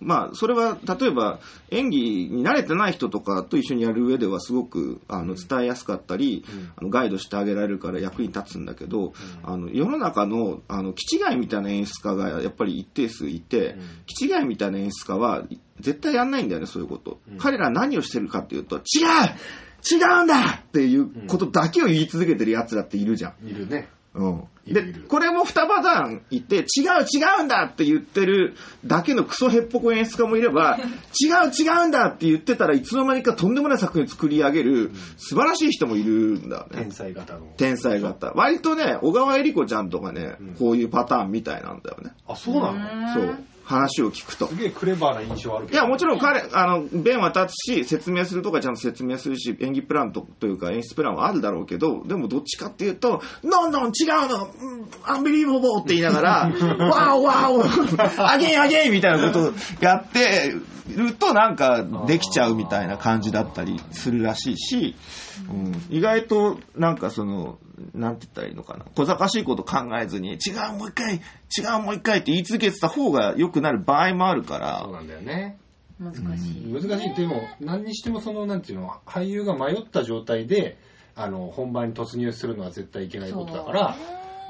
[0.00, 6.44] まあ、それは、例えば、演技に慣れてない人とかと一緒にやる上ではすごく、あの、伝えやすかったり、
[6.76, 15.44] あのガイドしてあげられるから役に立つんだけど、あの、世の中の、あの、気違いみたいな演出家がやっぱり一定数いて、気違いみたいな演出家は、
[15.80, 17.20] 絶対やんないんだよね、そういうこと。
[17.38, 18.82] 彼ら何をしてるかっていうと、違う!
[19.90, 20.60] 違うんだ!
[20.62, 23.48] っていうことだけを言い続けてる奴らっているじゃん。
[23.48, 23.88] いるね。
[24.14, 24.42] うん。
[24.66, 26.62] でこれも二パターンいて、違う
[27.12, 30.78] 違うんだって言ってるだけのクソヘッポコ演出家もいれば、
[31.20, 36.92] 違う違うんだって言ってたらいつの間にかとんでもない作品を作り上げる素晴らしい人もいるんだよね天。
[36.92, 37.40] 才型の。
[37.56, 38.32] 天才型。
[38.34, 42.12] 割とね、小川恵里子ちゃんとかね、こういうパターンみたいなんだよね。
[42.28, 43.14] あ、そうなの？
[43.14, 43.38] そう。
[43.70, 44.48] 話を聞くと。
[44.48, 45.78] すげえクレバーな印象あるけど。
[45.78, 56.50] いや、もちろん彼、あの、弁は立つし、説明するとかちゃんと説明するし、演技プランとというか演出プランはあるだろうけど、でもどっちかっていうと、ノンノン違うのうんアンビリーボボーって言いながら、
[56.90, 57.62] ワオワオ
[58.18, 60.52] アゲンアゲンみたいなことをやって
[60.88, 64.96] るとなんかできちゃうみたいな感じだったりするらしいし、
[65.48, 67.59] うん、意外となんかその、
[67.94, 68.84] なんて言ったらいいのかな。
[68.94, 75.58] 小賢しいこと考えずに、違うもう一回、違うもう一回って言い続けてた方が良くなる場合もあるからそう、なんだよね。
[75.98, 76.72] 難しい。
[76.72, 77.14] 難しい。
[77.14, 80.78] でも、何にしてもその、なんていうの、俳優が迷った状態で、
[81.14, 83.96] あの、本番に突入するのは絶対いけないことだから、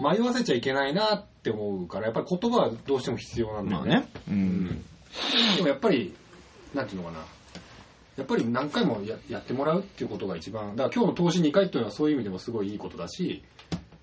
[0.00, 3.90] 迷わせちゃいけないなって思うから、やっぱり言葉はどうしても必要なんだよね。
[3.90, 4.08] まあね。
[4.28, 4.84] うん。
[5.56, 6.14] でもやっぱり、
[6.72, 7.24] なんていうのかな。
[8.20, 13.42] やっぱり何回もややってもらうっていうことが一番、だから今日の投資2回っていうのはそういう意味でもすごいいいことだし、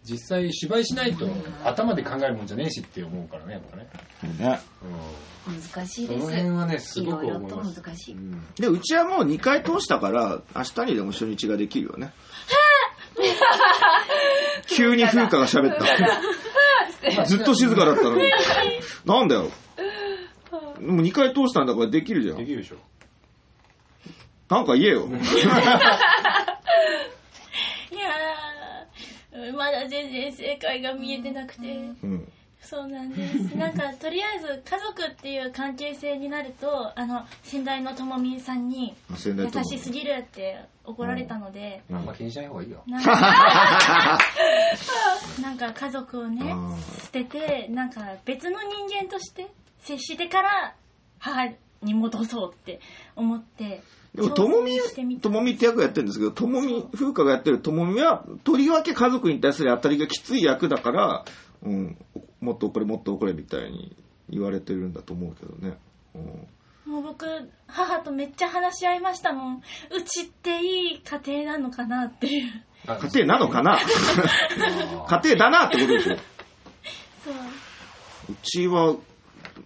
[0.03, 1.27] 実際芝居しないと
[1.63, 3.87] 頭で考えるもんじゃねえしって思うからね、やっぱね。
[4.39, 4.59] ね。
[5.47, 6.19] うん難しいです。
[6.19, 8.15] その辺はねすごく思います難しい。
[8.15, 12.11] うんで、うちはもう2回通したから、明日にでも初日ができるよね。
[14.67, 17.23] 急に風花が喋った。
[17.25, 18.23] ずっと静かだったのに。
[19.05, 19.51] なんだよ。
[20.81, 22.37] もう2回通したんだからできるじゃん。
[22.37, 22.77] できるでしょ。
[24.49, 25.07] なんか言えよ。
[25.07, 25.11] い
[27.95, 31.61] やーまだ全然正解が見えてなくて、
[32.03, 32.31] うん。
[32.61, 33.37] そうなんです。
[33.55, 39.17] なんか、とりあえず、家族っていう関係性になると、あの、先代のともみさんに、優
[39.63, 42.83] しすぎるって怒られたので、あんま気にしない方がいいよ。
[42.87, 44.19] なんか、
[45.41, 46.53] なんか家族をね
[47.03, 49.47] 捨てて、なんか別の人間として
[49.79, 50.75] 接してから、
[51.19, 51.47] 母
[51.81, 52.81] に戻そうって
[53.15, 53.81] 思って、
[54.17, 54.79] でも、ともみ
[55.21, 61.25] ともみって役やってるんですけど、ともみ、風花がやってるともみは、とりわけ家族に対する当たりがきつい役だから、
[61.61, 61.97] うん、
[62.41, 63.95] もっと怒れ、もっと怒れみたいに
[64.27, 65.77] 言われてるんだと思うけどね。
[66.15, 66.47] うん
[66.87, 67.25] もう僕、
[67.67, 69.57] 母とめっちゃ話し合いましたもん。
[69.57, 72.63] うちっていい家庭なのかなっていう。
[72.87, 73.77] あ家庭なのかな？
[75.05, 76.15] 家庭だなってことでしょ。
[76.15, 77.33] そう。
[78.31, 78.95] うちは、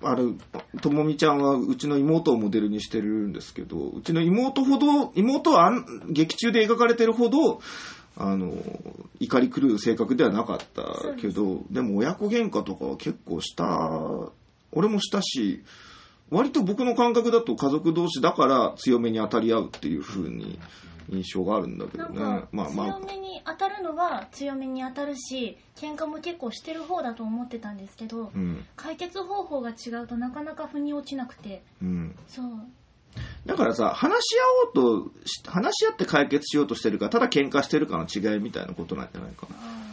[0.01, 0.23] あれ、
[0.81, 7.61] ともみちゃんはうちの妹をモデルにしてるんですけど、うちの妹ほど、妹はあん劇中で描かれてるほど、
[8.17, 8.53] あの、
[9.19, 13.89] 怒り狂う性格ではなかったけど、でも親子喧嘩とかは結構した、
[14.71, 15.63] 俺もしたし、
[16.31, 20.59] 割と僕の感覚だと家族同士だから強めに当たり合うっていう風に
[21.09, 22.19] 印象があるんだけどね
[22.51, 32.15] まあまあ強、めに当たるのは強めに当たるし、喧嘩も結構してる方だと思ってたんですけど、うん、解決方法が違うとなかなか腑に落ちなくて、うん。
[32.27, 32.45] そう。
[33.45, 34.37] だからさ、話し
[34.75, 39.90] 合おうとし、話し合って解決しようとしてるか、ただ喧嘩してるかの違いみたいなことなんじゃないかな。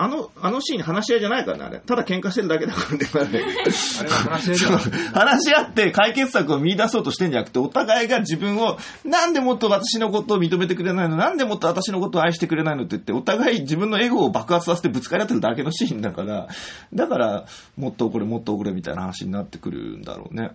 [0.00, 1.80] あの、あのシーン話し合いじゃないからね、あれ。
[1.80, 3.40] ただ喧嘩してるだけだからね、あれ。
[3.42, 4.78] は話し合いだ
[5.20, 11.16] 話し合って解決策を見出そうとしてんじゃなくて、お互いが自分を、なんでもっと私のことを認めてくれないの？
[11.16, 16.46] なんでもっと私のことを愛してくれないのって言って、お互い自分のエゴを爆発させてぶつかり合ってるだけのシーンだから、
[16.94, 20.52] だから、もっと怒れ、もっと怒れみたいな話になってくるんだろうね。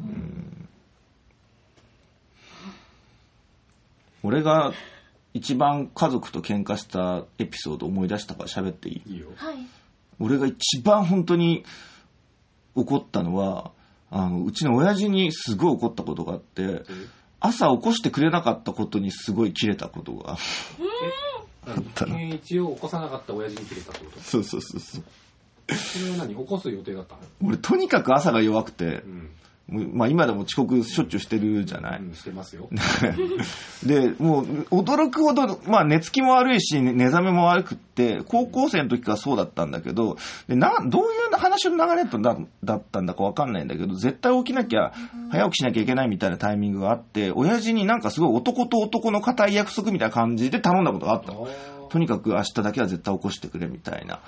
[0.00, 0.68] うん
[4.24, 4.72] 俺が
[5.38, 9.14] 一番家族と喧嘩したエピソード思い出したから喋っていい？
[9.14, 9.28] いいよ。
[9.36, 9.54] はい。
[10.20, 11.64] 俺が一番本当に
[12.74, 13.70] 怒ったのは、
[14.10, 16.82] あの、うちの親父にすごい怒ったことがあって、
[17.40, 20.36] 朝起こしてくれなかったことにすごい切れたことが。
[22.06, 24.20] 健一を起こさなかった親父に切れたってこと？
[24.20, 25.74] そうそうそうそう。
[25.74, 26.34] それは何？
[26.34, 27.20] 起こす予定だったの？
[27.44, 29.30] 俺とにかく朝が弱くてう、ん。
[29.68, 32.00] まあ今でも遅刻しょっちゅうしてるじゃない。
[32.00, 32.70] うん、してますよ。
[33.84, 40.16] で、もう、驚くほど、まあ、寝つきも悪いし、ね寝覚めも悪くって、高校生の時からそうだったんだけど、
[40.48, 44.92] でなどういう話の流れだったんだだったんだかわかんないんだけど、絶対起きなきゃ、
[45.30, 51.46] 早起きしなきゃいけないみたいなタイミングがあって、親父になんかすごい男と男の固い約束みたいな感じで頼んだことがあったの。
[51.90, 54.20] とにかく明日だけは絶対起こしてくれみたいな。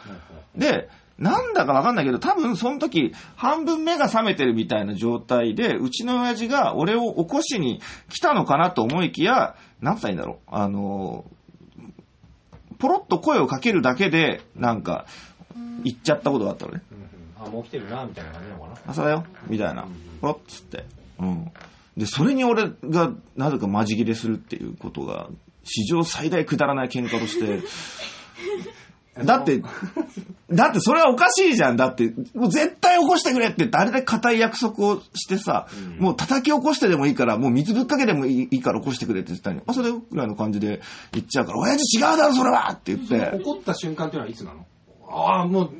[0.56, 0.88] で、
[1.20, 10.36] なんだかわかんないけど、多分その時、半分目が覚めてるみたいな状態で、うちの親父が俺を起こしに来たのかなと思いきや、なんつったらいいんだろう。
[10.50, 11.26] あの、
[12.78, 15.04] ポロッと声をかけるだけで、なんか、
[15.84, 16.82] 言っちゃったことがあったのね。
[17.38, 18.74] あ、もう来てるな、みたいな感じなのかな？
[18.86, 19.86] 朝だよ、みたいな。
[20.22, 20.86] ポロッつって。
[21.18, 21.50] うん。
[21.98, 25.28] で、それに俺が、なぜかマジ切れするっていうことが、
[25.64, 27.60] 史上最大くだらない喧嘩として、
[29.16, 29.62] だって、
[30.50, 31.76] だってそれはおかしいじゃん。
[31.76, 35.66] だって、もう絶対起こしてくれって言って、あれだけ固い約束をしてさ、
[35.98, 39.56] もう叩き起こしてでもいいから、もう水ぶっかけでもいいから起こしてくれって言ってたの。
[39.56, 40.80] に、あ、それぐらいの感じで
[41.12, 44.64] 言っちゃうから、親父違うだろ、それはって言って、怒った瞬間っていうのはいつなの？
[45.08, 45.70] ああ、もう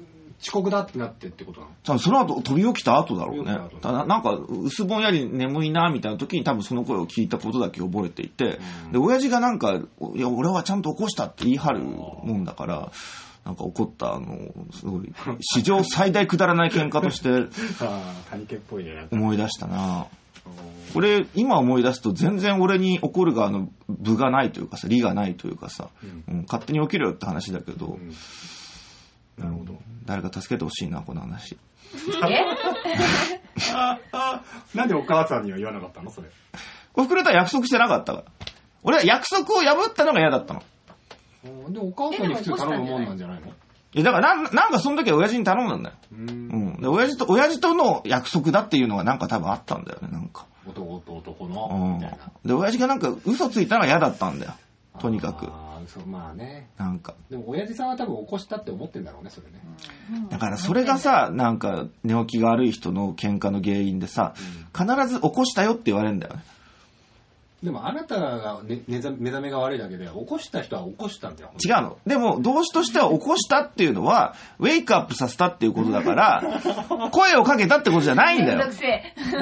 [0.43, 1.73] 遅刻だってなってってことなの？
[1.85, 3.59] 多分その後飛び起きた後だろうね。
[3.83, 4.07] ただ。
[4.07, 8.59] なんか薄ぼんやり眠いなみたいな時に多分その声を聞いたことだけ覚えていて、
[8.93, 9.75] で、親父がなんか、
[10.15, 12.91] いや、俺はちゃんと起こしたって言い張るもんだから、
[13.45, 14.37] なんか怒った、あの、
[14.73, 17.29] すごい、史上最大くだらない喧嘩として
[17.85, 19.09] ああ、谷家っぽいね。
[19.11, 20.07] 思い出したな。
[20.95, 25.89] 俺、今思い出すと全然俺に怒る側の部がないというかさ、理がないというかさ、
[26.29, 26.43] うん。
[26.47, 27.99] 勝手に起きろよって話だけど、
[29.41, 29.75] なるほど。
[30.07, 31.57] 誰か助けてほしいな、この話。
[32.29, 32.45] え？
[34.77, 36.29] なんでお母さんには言わなかったのそれ。
[36.95, 38.25] おふくろとは約束してなかったから。
[38.83, 40.63] 俺は約束を破ったのが嫌だったの。
[41.71, 43.49] で、お母さんに普通頼むもんなんじゃないの？
[43.49, 43.53] い
[43.99, 45.97] や、だからなん、なんかその時は親父に頼んだんだよ。
[46.13, 46.15] う。
[46.15, 46.29] うん
[46.79, 46.81] ん。
[46.81, 50.47] で、親父と、親父との約束だっていうのがなんか多分あったんだよね、なんか。
[50.67, 52.19] 男と男うの、んみたいな。。
[52.45, 54.53] で、親父がなんか嘘ついたのが嫌だったんだよ。
[55.01, 55.47] とにかく。
[55.87, 56.69] そう、まあね。
[56.77, 57.15] なんか。
[57.31, 59.61] でも、親父さんは多分起こしたって思ってんだろうね、それね。
[60.31, 64.35] だからそれがさ、なんか寝起きが悪い人の喧嘩の原因でさ、
[64.77, 66.43] 必ず起こしたよって言われるんだよね。
[67.63, 71.51] でも、あなたが、ね、目覚目覚めが悪いだけで、起こした人は起こしたんだよ。
[71.63, 71.99] 違うの。
[72.07, 76.43] でも、動詞としては起こしたっていうのは、ウェイクアップさせたっていうことだから、
[77.13, 78.61] 声をかけたってことじゃないんだよ。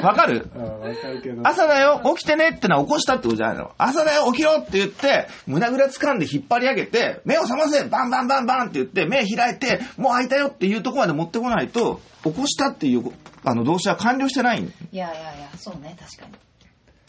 [0.03, 0.51] わかる？
[0.57, 1.43] ああ、わかるけど。
[1.47, 3.71] 朝だよ、起きてねってのは起こしたってことじゃないの。
[3.79, 13.13] 朝だよ、起きろって言って、胸ぐら掴んで引っ張り上げて、目を覚ませバンバンバンバンって言って、目開いて、もう開いたよっていうところまで持ってこないと、起こしたっていう、
[13.45, 16.33] あの、動詞は完了してないんいやいやいや、そうね、確かに。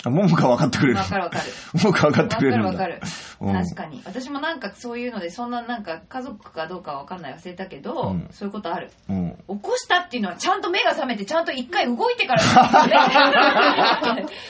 [0.05, 0.97] あ、ももか分かってくれる。
[0.97, 1.43] わかるわかる。
[1.73, 2.71] ももか分かってくれるんだ。
[2.71, 3.01] るわかる。
[3.41, 4.01] うん確かに。
[4.05, 8.91] 私もなんかそういうので、そんななんか家族かどうかわかんない忘れたけど、うんそういうことある。
[9.09, 9.31] うん。
[9.31, 12.41] 起こしたっていうのはちゃんと目が覚めてちゃんと一回動いてから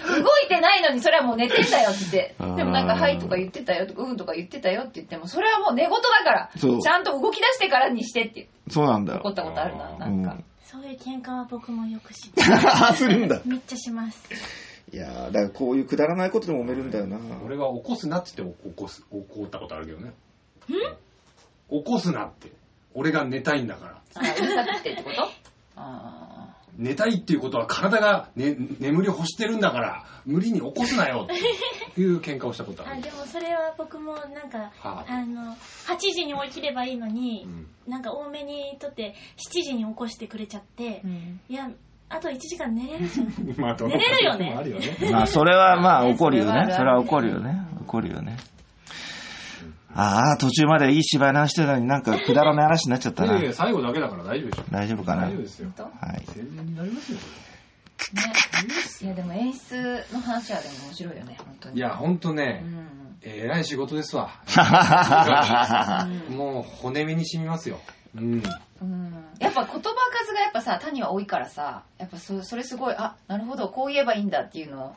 [0.08, 9.20] 動いてないのにそれはもう寝てんだよって言ってあーでもなんか「はい」とか言ってたよとか「うん」とか言ってたよって言ってもそれはもう寝言だからちゃんと動き出してからにしてってそうなんだよ。
[9.22, 13.40] 怒ったことあるななんか、そういう喧嘩は僕もよく知ってあ、するんだ。
[13.46, 14.24] めっちゃします
[14.92, 17.18] いやー、だからこういうくだらないことで揉めるんだよな。
[17.46, 20.14] 俺は起こすなって言って起こす、怒ったことあるけどね。
[20.68, 22.52] 起こすなって。
[22.94, 24.02] 俺が寝たいんだから。
[24.16, 25.30] あうるさくてってこと？
[25.76, 32.96] あ寝たいっていうことは体が、ね、眠り欲してるんだから、無理に起こすなよっていう喧嘩をしたことある。
[32.96, 35.56] あでもそれは僕もなんかはああの
[35.88, 39.16] 8時に起きればいいのに、うんなんか多めにとって
[39.52, 41.72] 7時に起こしてくれちゃってー、うんいや
[42.10, 44.98] あと1時間寝れるじゃんまあ、どの寝れるよねあるよね。
[45.12, 46.68] まあ、それはまあ、ね 怒るよね。
[46.72, 47.62] そそれは怒るよね。
[47.82, 48.38] 怒るよね。
[49.94, 53.34] ああ、途中までいい芝居の話してたのになんかくだらない話になっちゃったな。
[53.34, 54.64] いやいや、最後だけだから大丈夫でしょ。
[54.72, 55.24] 大丈夫かな？
[55.24, 55.70] 大丈夫ですよ。
[55.78, 56.24] 本はい。
[56.28, 57.18] 宣伝になりますよ。
[57.18, 57.24] ね
[59.02, 62.88] いやでも演出の話はでも面白いよね本当にいや、ほんとうね、ん
[63.22, 64.30] えらい仕事ですわ。
[66.30, 67.80] もう骨身に染みますよ。
[68.16, 68.44] うん。
[68.82, 74.96] うんやっぱ言葉数がやっぱさ谷は多いからさやっぱそそれすごいあなるほどこう言えばいいんだっていうのを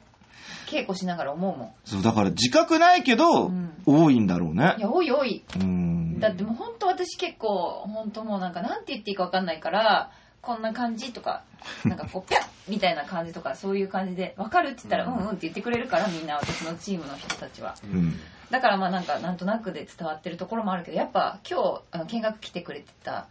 [0.67, 4.81] 稽古しながら思うもんそう、だから自覚ないけど、うん多いんだろうねい。
[4.81, 6.21] や多い多いうん。
[6.21, 11.45] だってもう本当私結構本当もうなんかなんて言っていいか分かんないからこんな感じとか
[11.85, 15.15] なんかこうピャッみたいな感じとかそういう感じで分かるって言ったらうん。
[15.15, 17.75] うんって言ってくれるからみんな私のチームの人たちは。
[17.85, 18.15] うん。
[18.51, 23.29] だからまあなんかなんとなくで伝わってるところもあるけどやっぱ今日あの見学来てくれてた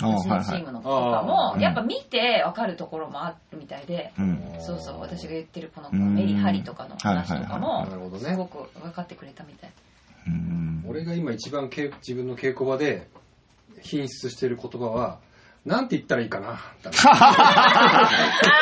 [0.00, 4.42] あうちのチームの子とかもやっぱ見て分かるところもあるみたいで、うん。
[4.60, 6.14] そうそう私が言ってるこのうん。
[6.14, 7.90] メリハリとかの話とかはいもはいはい。
[7.90, 8.30] なるほどね。
[8.30, 9.70] すごく分かってくれたみたい。
[10.26, 10.84] うん。
[10.88, 13.08] 俺が今一番自分の稽古場で
[13.82, 15.18] 品質してる言葉は、
[15.66, 16.60] なんて言ったらいいかな。
[16.82, 17.30] だか あ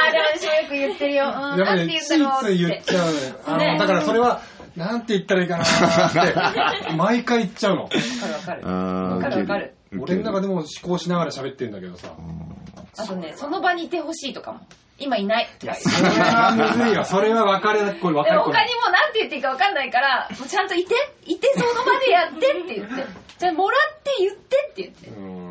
[0.09, 1.27] あ、でも私もよく言ってるよ。
[1.27, 2.83] うん、て言ついうんだろうつい言っ。
[2.83, 3.35] ちゃうのよ。
[3.47, 4.41] あのねだからそれは、
[4.75, 7.83] なんて言ったらいいかなって、 毎回言っちゃうの。
[7.83, 7.97] わか
[8.27, 8.67] るわかる。
[8.67, 9.75] わわかるわかる。
[10.01, 12.09] 俺の中でも思考しながら喋ってんだけどさ。
[12.97, 14.61] あとね、その場にいてほしいとかも。
[14.97, 17.05] 今いないとかそれはむずいよ。
[17.05, 18.55] それは分かれっこい分かでもれっこい。
[18.55, 20.95] 他にもなんて言っていいかわかんないから、もうちゃんといて、
[21.27, 23.25] いてその場でやってって言って。
[23.39, 25.09] じゃあもらって言ってって言って。
[25.09, 25.44] うん、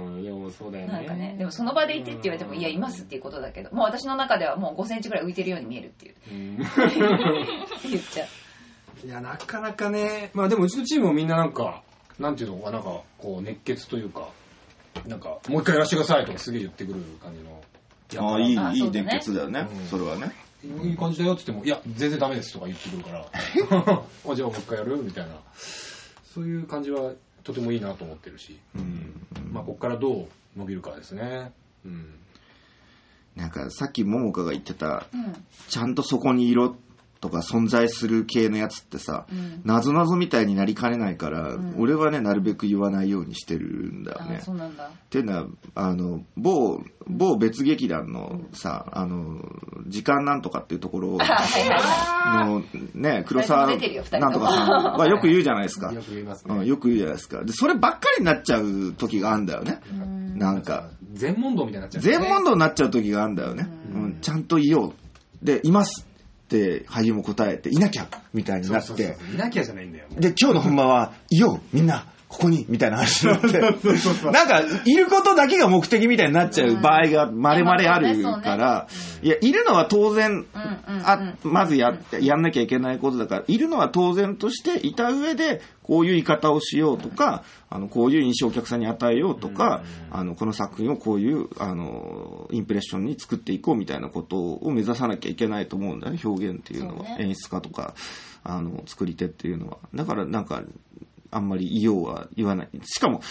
[0.52, 0.94] そうだよね。
[0.94, 6.16] なんかね、でもその場でいてって言われても、いや、いますっていうことだけど、もう私の中ではもう5センチぐらい浮いてるように見えるっていう。
[6.32, 9.08] う ん言っちゃう。
[9.08, 11.84] いや、なかなかね、まあでもうちのチームもみんななんか、
[12.20, 14.30] なんていうのかな、なんか、こう、熱血というか、
[15.08, 17.64] なんか、もう一回やらせてくださいとかすげえ言ってくる感じの。
[18.26, 19.86] ああ、いいあ、いい熱血だよねうん。
[19.88, 20.32] それはね。
[20.64, 23.26] いい感じだよって言っても、いや、全然ダメですとか言ってくるから、
[24.30, 24.98] あじゃあもう一回やる？
[25.04, 25.36] みたいな。
[26.34, 27.12] そういう感じは
[27.44, 30.28] とてもいいなと思ってるし、うんまあここからどう
[30.58, 31.52] 伸びるかですね。
[31.86, 32.16] うん。
[33.36, 35.46] なんかさっき桃香が言ってた、うん。
[35.68, 36.76] ちゃんとそこにいろ
[37.24, 39.62] とか存在する系のやつってさ、うん。
[39.64, 44.42] なぞなぞみたいになりかねないから、ん俺はね、なるべく言わないようにしてるんだよあね。
[44.44, 44.88] そうなんだ。
[44.88, 49.40] っていうのは、あの、某、某別劇団のさ、あの、
[49.88, 51.16] 時間なんとかっていうところ
[52.36, 52.62] の、
[52.94, 53.80] ね、黒沢なん
[54.34, 55.94] とかさんはよく言うじゃないですか。
[55.96, 56.56] よく言いますね。
[56.56, 57.42] うん、よく言うじゃないですか。
[57.46, 59.80] で、そればっかりになっちゃう時があるんだよね。
[60.36, 63.70] なんか、全問答みたいになっちゃう、全問答になっちゃう時があるんだよね。
[63.96, 64.94] うん、ちゃんといよ
[65.42, 65.46] う。
[65.46, 66.06] で、います
[66.88, 68.88] 俳優も答えて、いなきゃみたいになって。
[68.88, 70.06] そうそうそう、いなきゃじゃないんだよ。
[70.12, 73.60] で、今日の本番は、いようみんな、ここにみたいな話になって、
[74.32, 78.88] なんか、いることだけが目的みたいになっちゃう場合がまれまれあるから、
[79.22, 97.06] いや、いるのは当然、あ、まずややんなきゃいけないことだから、いるのは当然としていた上で、こういう言い方をしようとか、あの、こういう印象をお客さんに与えようとか、あの、この作品をこういう、あの、インプレッションに作っていこうみたいなことを目指さなきゃいけないと思うんだよね、表現っていうのは。
[97.20, 97.94] 演出家とか、
[98.44, 99.78] あの、作り手っていうのは。
[99.94, 100.64] だから、なんか、
[101.36, 102.70] あんまり言おうは言わない。
[102.84, 103.22] しかも、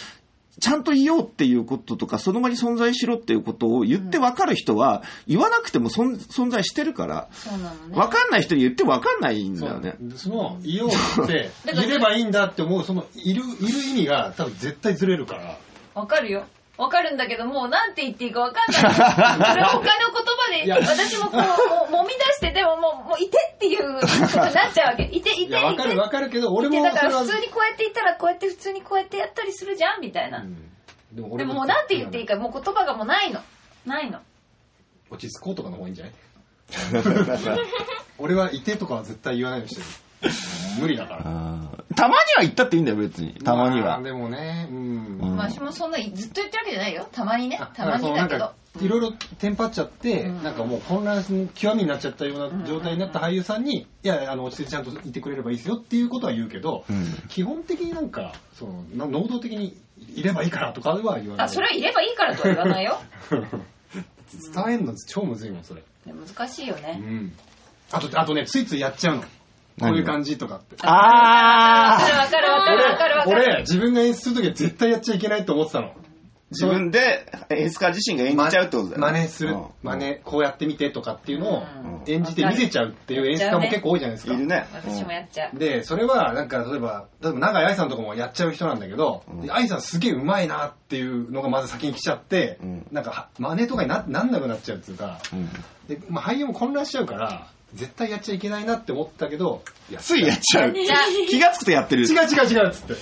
[0.60, 7.94] ちゃんと言おうっていうこととか、その場に存在しろっていうことを言って分かる人は、言わなくても存存在してるから、そうなのね。
[7.94, 9.96] 分かんない人に言っても分かんないんだよね。
[10.16, 15.58] その、いようって、いればいいんだって思う、その、いる、いる意味が多分絶対ずれるから。
[15.94, 16.44] わかるよ。
[16.78, 18.94] わかるんだけど、もうなんて言っていいかわかんない。
[18.94, 18.98] そ
[19.58, 24.26] れを他の言葉で、私もこう、もう、もみ出して、でももう、もういてっていうことにな
[24.68, 25.04] っちゃうわけ。
[25.12, 25.54] いて、いて、いて。
[25.54, 30.38] わかるわかるけど、俺もだから普通にこうやって言ったら、こうやって普通にこうやってやったりするじゃんみたいな。
[30.38, 30.68] うん
[31.12, 32.36] でもでももうなんて言っていいか。
[32.36, 33.40] か、もう言葉がもうないの。
[33.84, 34.20] ないの。
[35.10, 36.14] 落ち着こうとかの方がいいんじゃない？
[38.18, 39.86] 俺はいてとかは絶対言わないようにしてる。
[40.80, 41.22] 無理だから。
[41.94, 43.34] たまには言ったっていいんだよ、別に。
[43.44, 44.02] たまにはあ。
[44.02, 44.76] でもね、うん。
[44.76, 47.08] うんまあ私もそんなずっと言ってるわけじゃないよ。
[47.12, 47.66] たまにねあ。
[47.66, 48.52] たまにだけど。
[48.80, 59.76] いろいろテンパっちゃって、うんなんかもう混乱す極みになっちゃったような状態になった俳優さんに、いや、あの、落ち着いてちゃんといてくれればいいですよっていうことは言うけど、うん基本的になんか、その、な能動的に
[60.14, 61.46] いればいいからとかは言わない。
[61.46, 62.98] あ、それはいればいいからとは言わないよ。
[64.54, 65.82] 伝えんの超むずいもん、それ。
[66.06, 66.98] 難しいよね。
[66.98, 67.32] うん。
[67.90, 69.24] あと、あとね、ついついやっちゃうの。
[69.80, 70.76] こういう感じとかって。
[70.82, 73.42] あーわかるわかるわかるわかる。
[73.54, 75.92] 俺、自分が演出するときは絶対やっちゃいけないと思ってたの。
[76.52, 79.18] 自分で演出家自身が演じちゃうってことだよね。
[79.18, 79.64] 真似するうん。
[79.82, 84.34] 真似、こうやってみてとかっていうのをうん演じて見せちゃうっていう演出家も結構多いじゃないですか。
[84.34, 84.66] いるね。
[84.74, 85.58] 私もやっちゃう。
[85.58, 95.48] で、それは、なんか、例えば、例えば、永井愛さんとかもやっちゃう人なんだけど、で愛さんすげえうまいなっていうのがまず先に来ちゃって、うんなんかは、真似とかにななんなくなっちゃうっていうか、うん
[95.88, 100.72] で、まあ、俳優も混乱しちゃうから、絶対やっちゃいけないなって思ったけど、やっついやっちゃう。
[101.28, 102.04] 気がつくとやってる。
[102.04, 102.94] 違う違う違うっつって。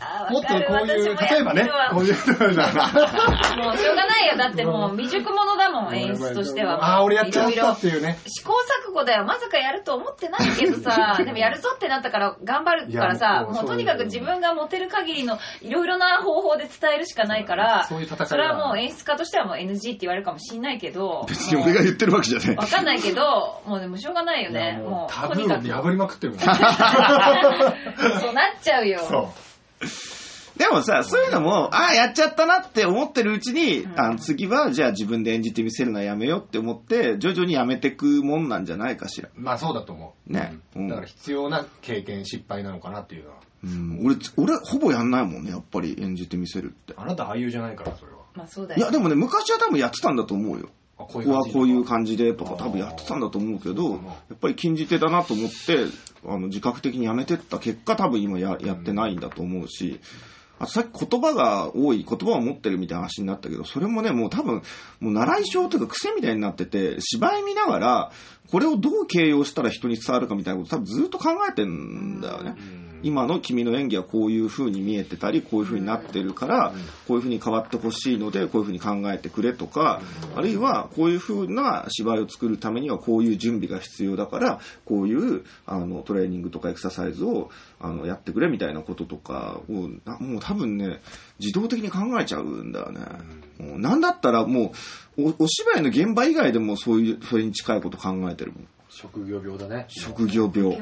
[0.00, 0.54] あもっとこ
[0.84, 4.36] ういう、例えばね、こういう、もうしょうがないよ。
[4.36, 6.84] だってもう未熟者だもん、演出としては。
[6.84, 8.18] ああ、俺やっちゃったっていうね。
[8.26, 8.52] 試行
[8.88, 9.24] 錯誤だよ。
[9.24, 22.56] まさかやると思ってないけどさ、 でもやるぞってなったから頑張るからいやさ、もうとにかく自分が持てる限りのいろいろな方法で伝えるしかないから、そういう戦いがそれはもう演出家としてはもう NG って言われるかもしんないけど、別に俺が言ってるわけじゃない。
[22.56, 24.78] わかんないけど、もうでもしょうがないよね。
[24.80, 25.78] もうもう、タブー。
[25.78, 26.40] を破りまくってるもん。
[26.42, 26.60] そうなっ
[28.62, 29.00] ちゃうよ。
[29.00, 29.50] そう。
[30.60, 39.30] でもさ、そういうのも、ああ、やっちゃったなって思ってるうちに、あの次は、じゃあ自分で演じてみせるのはやめようって思って、徐々にやめてくもんなんじゃないかしら。
[39.34, 40.32] まあそうだと思う。
[40.32, 43.36] ねうんうんだから必要な経験、失敗なのかなっていうのは。
[43.64, 46.92] うん、俺、俺、ほぼやんないもんね、やっぱり演じてみせるって。
[46.94, 48.18] あなた俳優じゃないから、それは。
[48.34, 48.78] まあそうだよ。
[48.78, 50.68] いや、でもね、昔は多分やってたんだと思うよ。
[51.00, 54.04] あこここはこういう感じでとか多分やってたんだと思うけど、うん。
[54.04, 55.86] やっぱり禁じ手だなと思って、
[56.26, 60.00] あの、自覚的にやめてった結果多分今ややってないんだと思うし、
[60.58, 64.62] あとさっき言葉が多い、言葉を持ってるみたいな話になったけど、それもね、もう多分、
[65.00, 68.12] もう習い性というか癖みたいになってて、芝居見ながら、
[68.50, 72.56] これをどう形容したら人に伝わるかみたいなこと多分ずっと考えてんだよね。
[73.02, 76.72] 今の君の演技はこういう風に見えてたり、こういう風になってるから、
[77.06, 80.02] こういう風に変わってほしいので、こういう風に考えてくれとか、
[80.36, 91.00] あるいはこういう風な芝居を作るためにはこういう準備が必要だから、こういうあのトレーニングとかエクササイズをあのやってくれみたいなこととかを、なもう多分ね、
[91.38, 93.00] 自動的に考えちゃうんだよね。
[93.58, 94.72] もうなんだったらも
[95.16, 98.68] うお、お芝居の現場以外でもそういう、それに近いこと考えてるもん。
[98.88, 99.86] 職業病だね。
[99.88, 100.78] 職業病。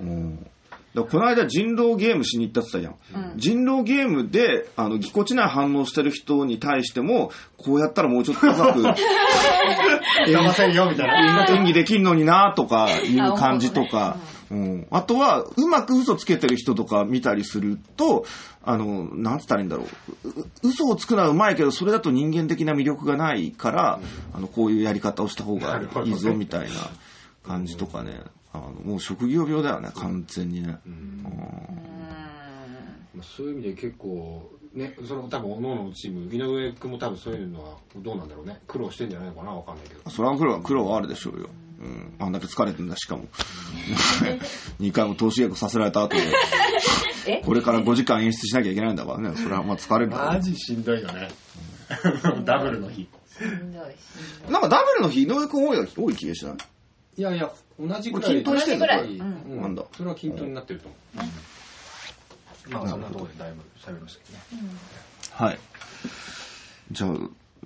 [0.00, 0.46] うん
[0.94, 3.22] だこの間人狼ゲームしに行ったって言ったじゃん。
[3.22, 8.82] うん人狼ゲームで、あの、ぎこちない反応してる人に対しても、こうやったらもうちょっとうまく
[10.28, 11.46] 騙せるよ、みたいな。
[11.48, 14.18] 演技できるのになとかいう感じとか、
[14.50, 14.86] うん。
[14.90, 18.26] あとは、うまく嘘つけてる人とか見たりすると、
[18.62, 19.86] あの、なんつったらいいんだろ
[20.24, 20.28] う。
[20.28, 24.00] う嘘をつくのはうまいけど、それだと人間的な魅力がないから、
[24.34, 26.74] あの、こういうやり方をした方がいいぞ、みたいな
[27.42, 28.20] 感じとかね。
[28.52, 30.78] あの、もう職業病だよね、完全にね。
[30.86, 31.22] うん
[33.14, 38.58] まあそういう意味で結構、ね、その多分、各々のチーム、井上君も多分そういうのはどうなんだろうね。
[38.66, 40.08] 苦労してんじゃないのかな、わかんないけど。
[40.10, 41.50] それは苦労は苦労はあるでしょうよ。
[41.80, 42.14] うん。
[42.18, 43.24] あんだけ疲れてんだ、しかも。
[44.80, 46.22] 2回も投資稽古させられた後で、
[47.26, 47.42] え？
[47.44, 49.36] これから5時間演出しなきゃいけないんだからね。
[49.36, 51.28] それはまあ疲れるマジしんどいよね。
[52.44, 53.08] ダブルの日。
[53.38, 56.56] しんどいしんどいなんかダブルの日、井上くん多い多い気がしない？
[57.18, 58.30] いやいや、同じぐらい。
[58.32, 59.16] 筋トレして同じぐらい。
[59.16, 59.42] うん。
[59.42, 59.62] うん。
[59.62, 60.88] なんだそれは均等になってると。
[60.88, 60.96] 思
[61.26, 62.70] う。
[62.70, 64.68] まあ、そんなところでだいぶ喋りましたけどね。
[65.32, 65.58] はい。
[66.92, 67.10] じゃあ、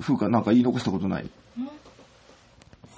[0.00, 1.28] 風花なんか言い残したことない？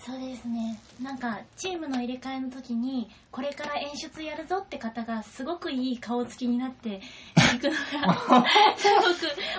[0.05, 0.81] そうですね。
[1.03, 7.03] なんかチームの入れ替えの時にこれから演出やるぞって方がすごくいい顔つきになって
[7.55, 7.71] いくの
[8.07, 8.17] が
[8.79, 8.89] す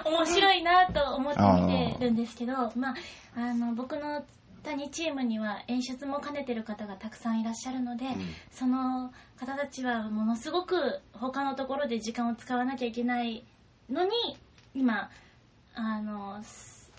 [0.04, 2.96] ごく面白いなと思って見てるんですけどまあ
[3.36, 4.26] あの僕の
[4.72, 8.06] 谷チームには演出も兼ねてる方がたくさんいらっしゃるので、
[8.52, 13.44] その方たちはものすごく他のところで時間を使わなきゃいけない
[13.90, 14.12] のに
[14.76, 15.10] 今
[15.74, 16.92] あのす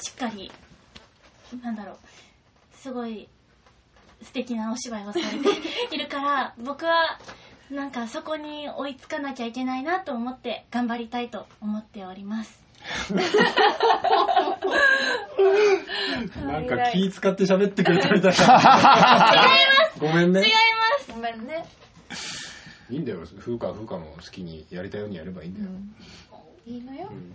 [0.00, 0.50] しっかり
[1.62, 1.96] なんだろう
[2.74, 3.28] すごい
[4.22, 7.18] 素敵なお芝居をされているから 僕は
[7.70, 12.62] なんかそこに追いつかなきゃいけないなと思って頑張りたいと思っております
[16.46, 19.48] なんか気使って喋ってくれたみたいな。
[19.98, 20.40] ごめんね。
[20.40, 20.54] 違いま
[21.04, 21.12] す。
[21.12, 21.64] ごめんね。
[22.90, 23.20] いいんだよ。
[23.38, 25.68] 風花は風花の好きにやりたいようにやればいいんだよ。
[26.66, 27.08] いいのよ。
[27.10, 27.34] ん。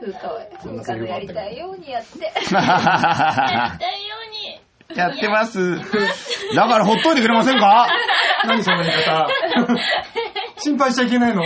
[0.00, 0.40] 風花は。
[0.62, 2.24] そんな風花のやりたいようにやって。
[2.24, 4.60] やりたいように。
[4.96, 5.76] やってます。
[6.54, 7.88] だからほっといてくれませんか？
[8.46, 9.28] 何その言い方。
[10.56, 11.42] 心配しちゃいけないの？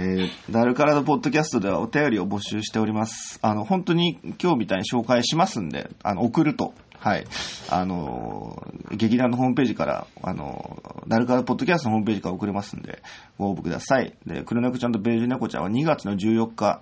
[0.00, 3.40] ー、ダルカラドポッドキャストではお便りを募集しております。
[3.42, 6.72] あの、本当に今日みたいに紹介しますんで、あの、送ると。
[7.00, 7.26] はい。
[7.68, 13.02] あの、劇団のホームページから、あの、ダルカラポッドキャストのホームページから送れますんで、
[13.38, 14.14] ご応募ください。
[14.24, 16.80] で、黒猫ちゃんとベージュ猫ちゃんは2月の14日、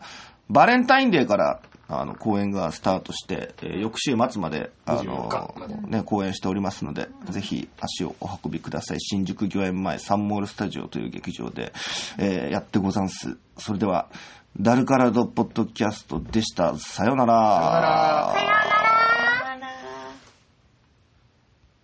[0.51, 9.01] バレンタインデーから、あの、公演がスタートして、えー翌週末まで、あの24日までね、公演しておりますので、ぜひ足をお運びください。
[9.01, 11.73] 新宿御苑前サンモールスタジオという劇場で、
[12.19, 13.37] えーやってござんす。
[13.59, 14.09] それでは、
[14.59, 16.77] ダルカラドポッドキャストでした。
[16.79, 18.76] さよならさよなら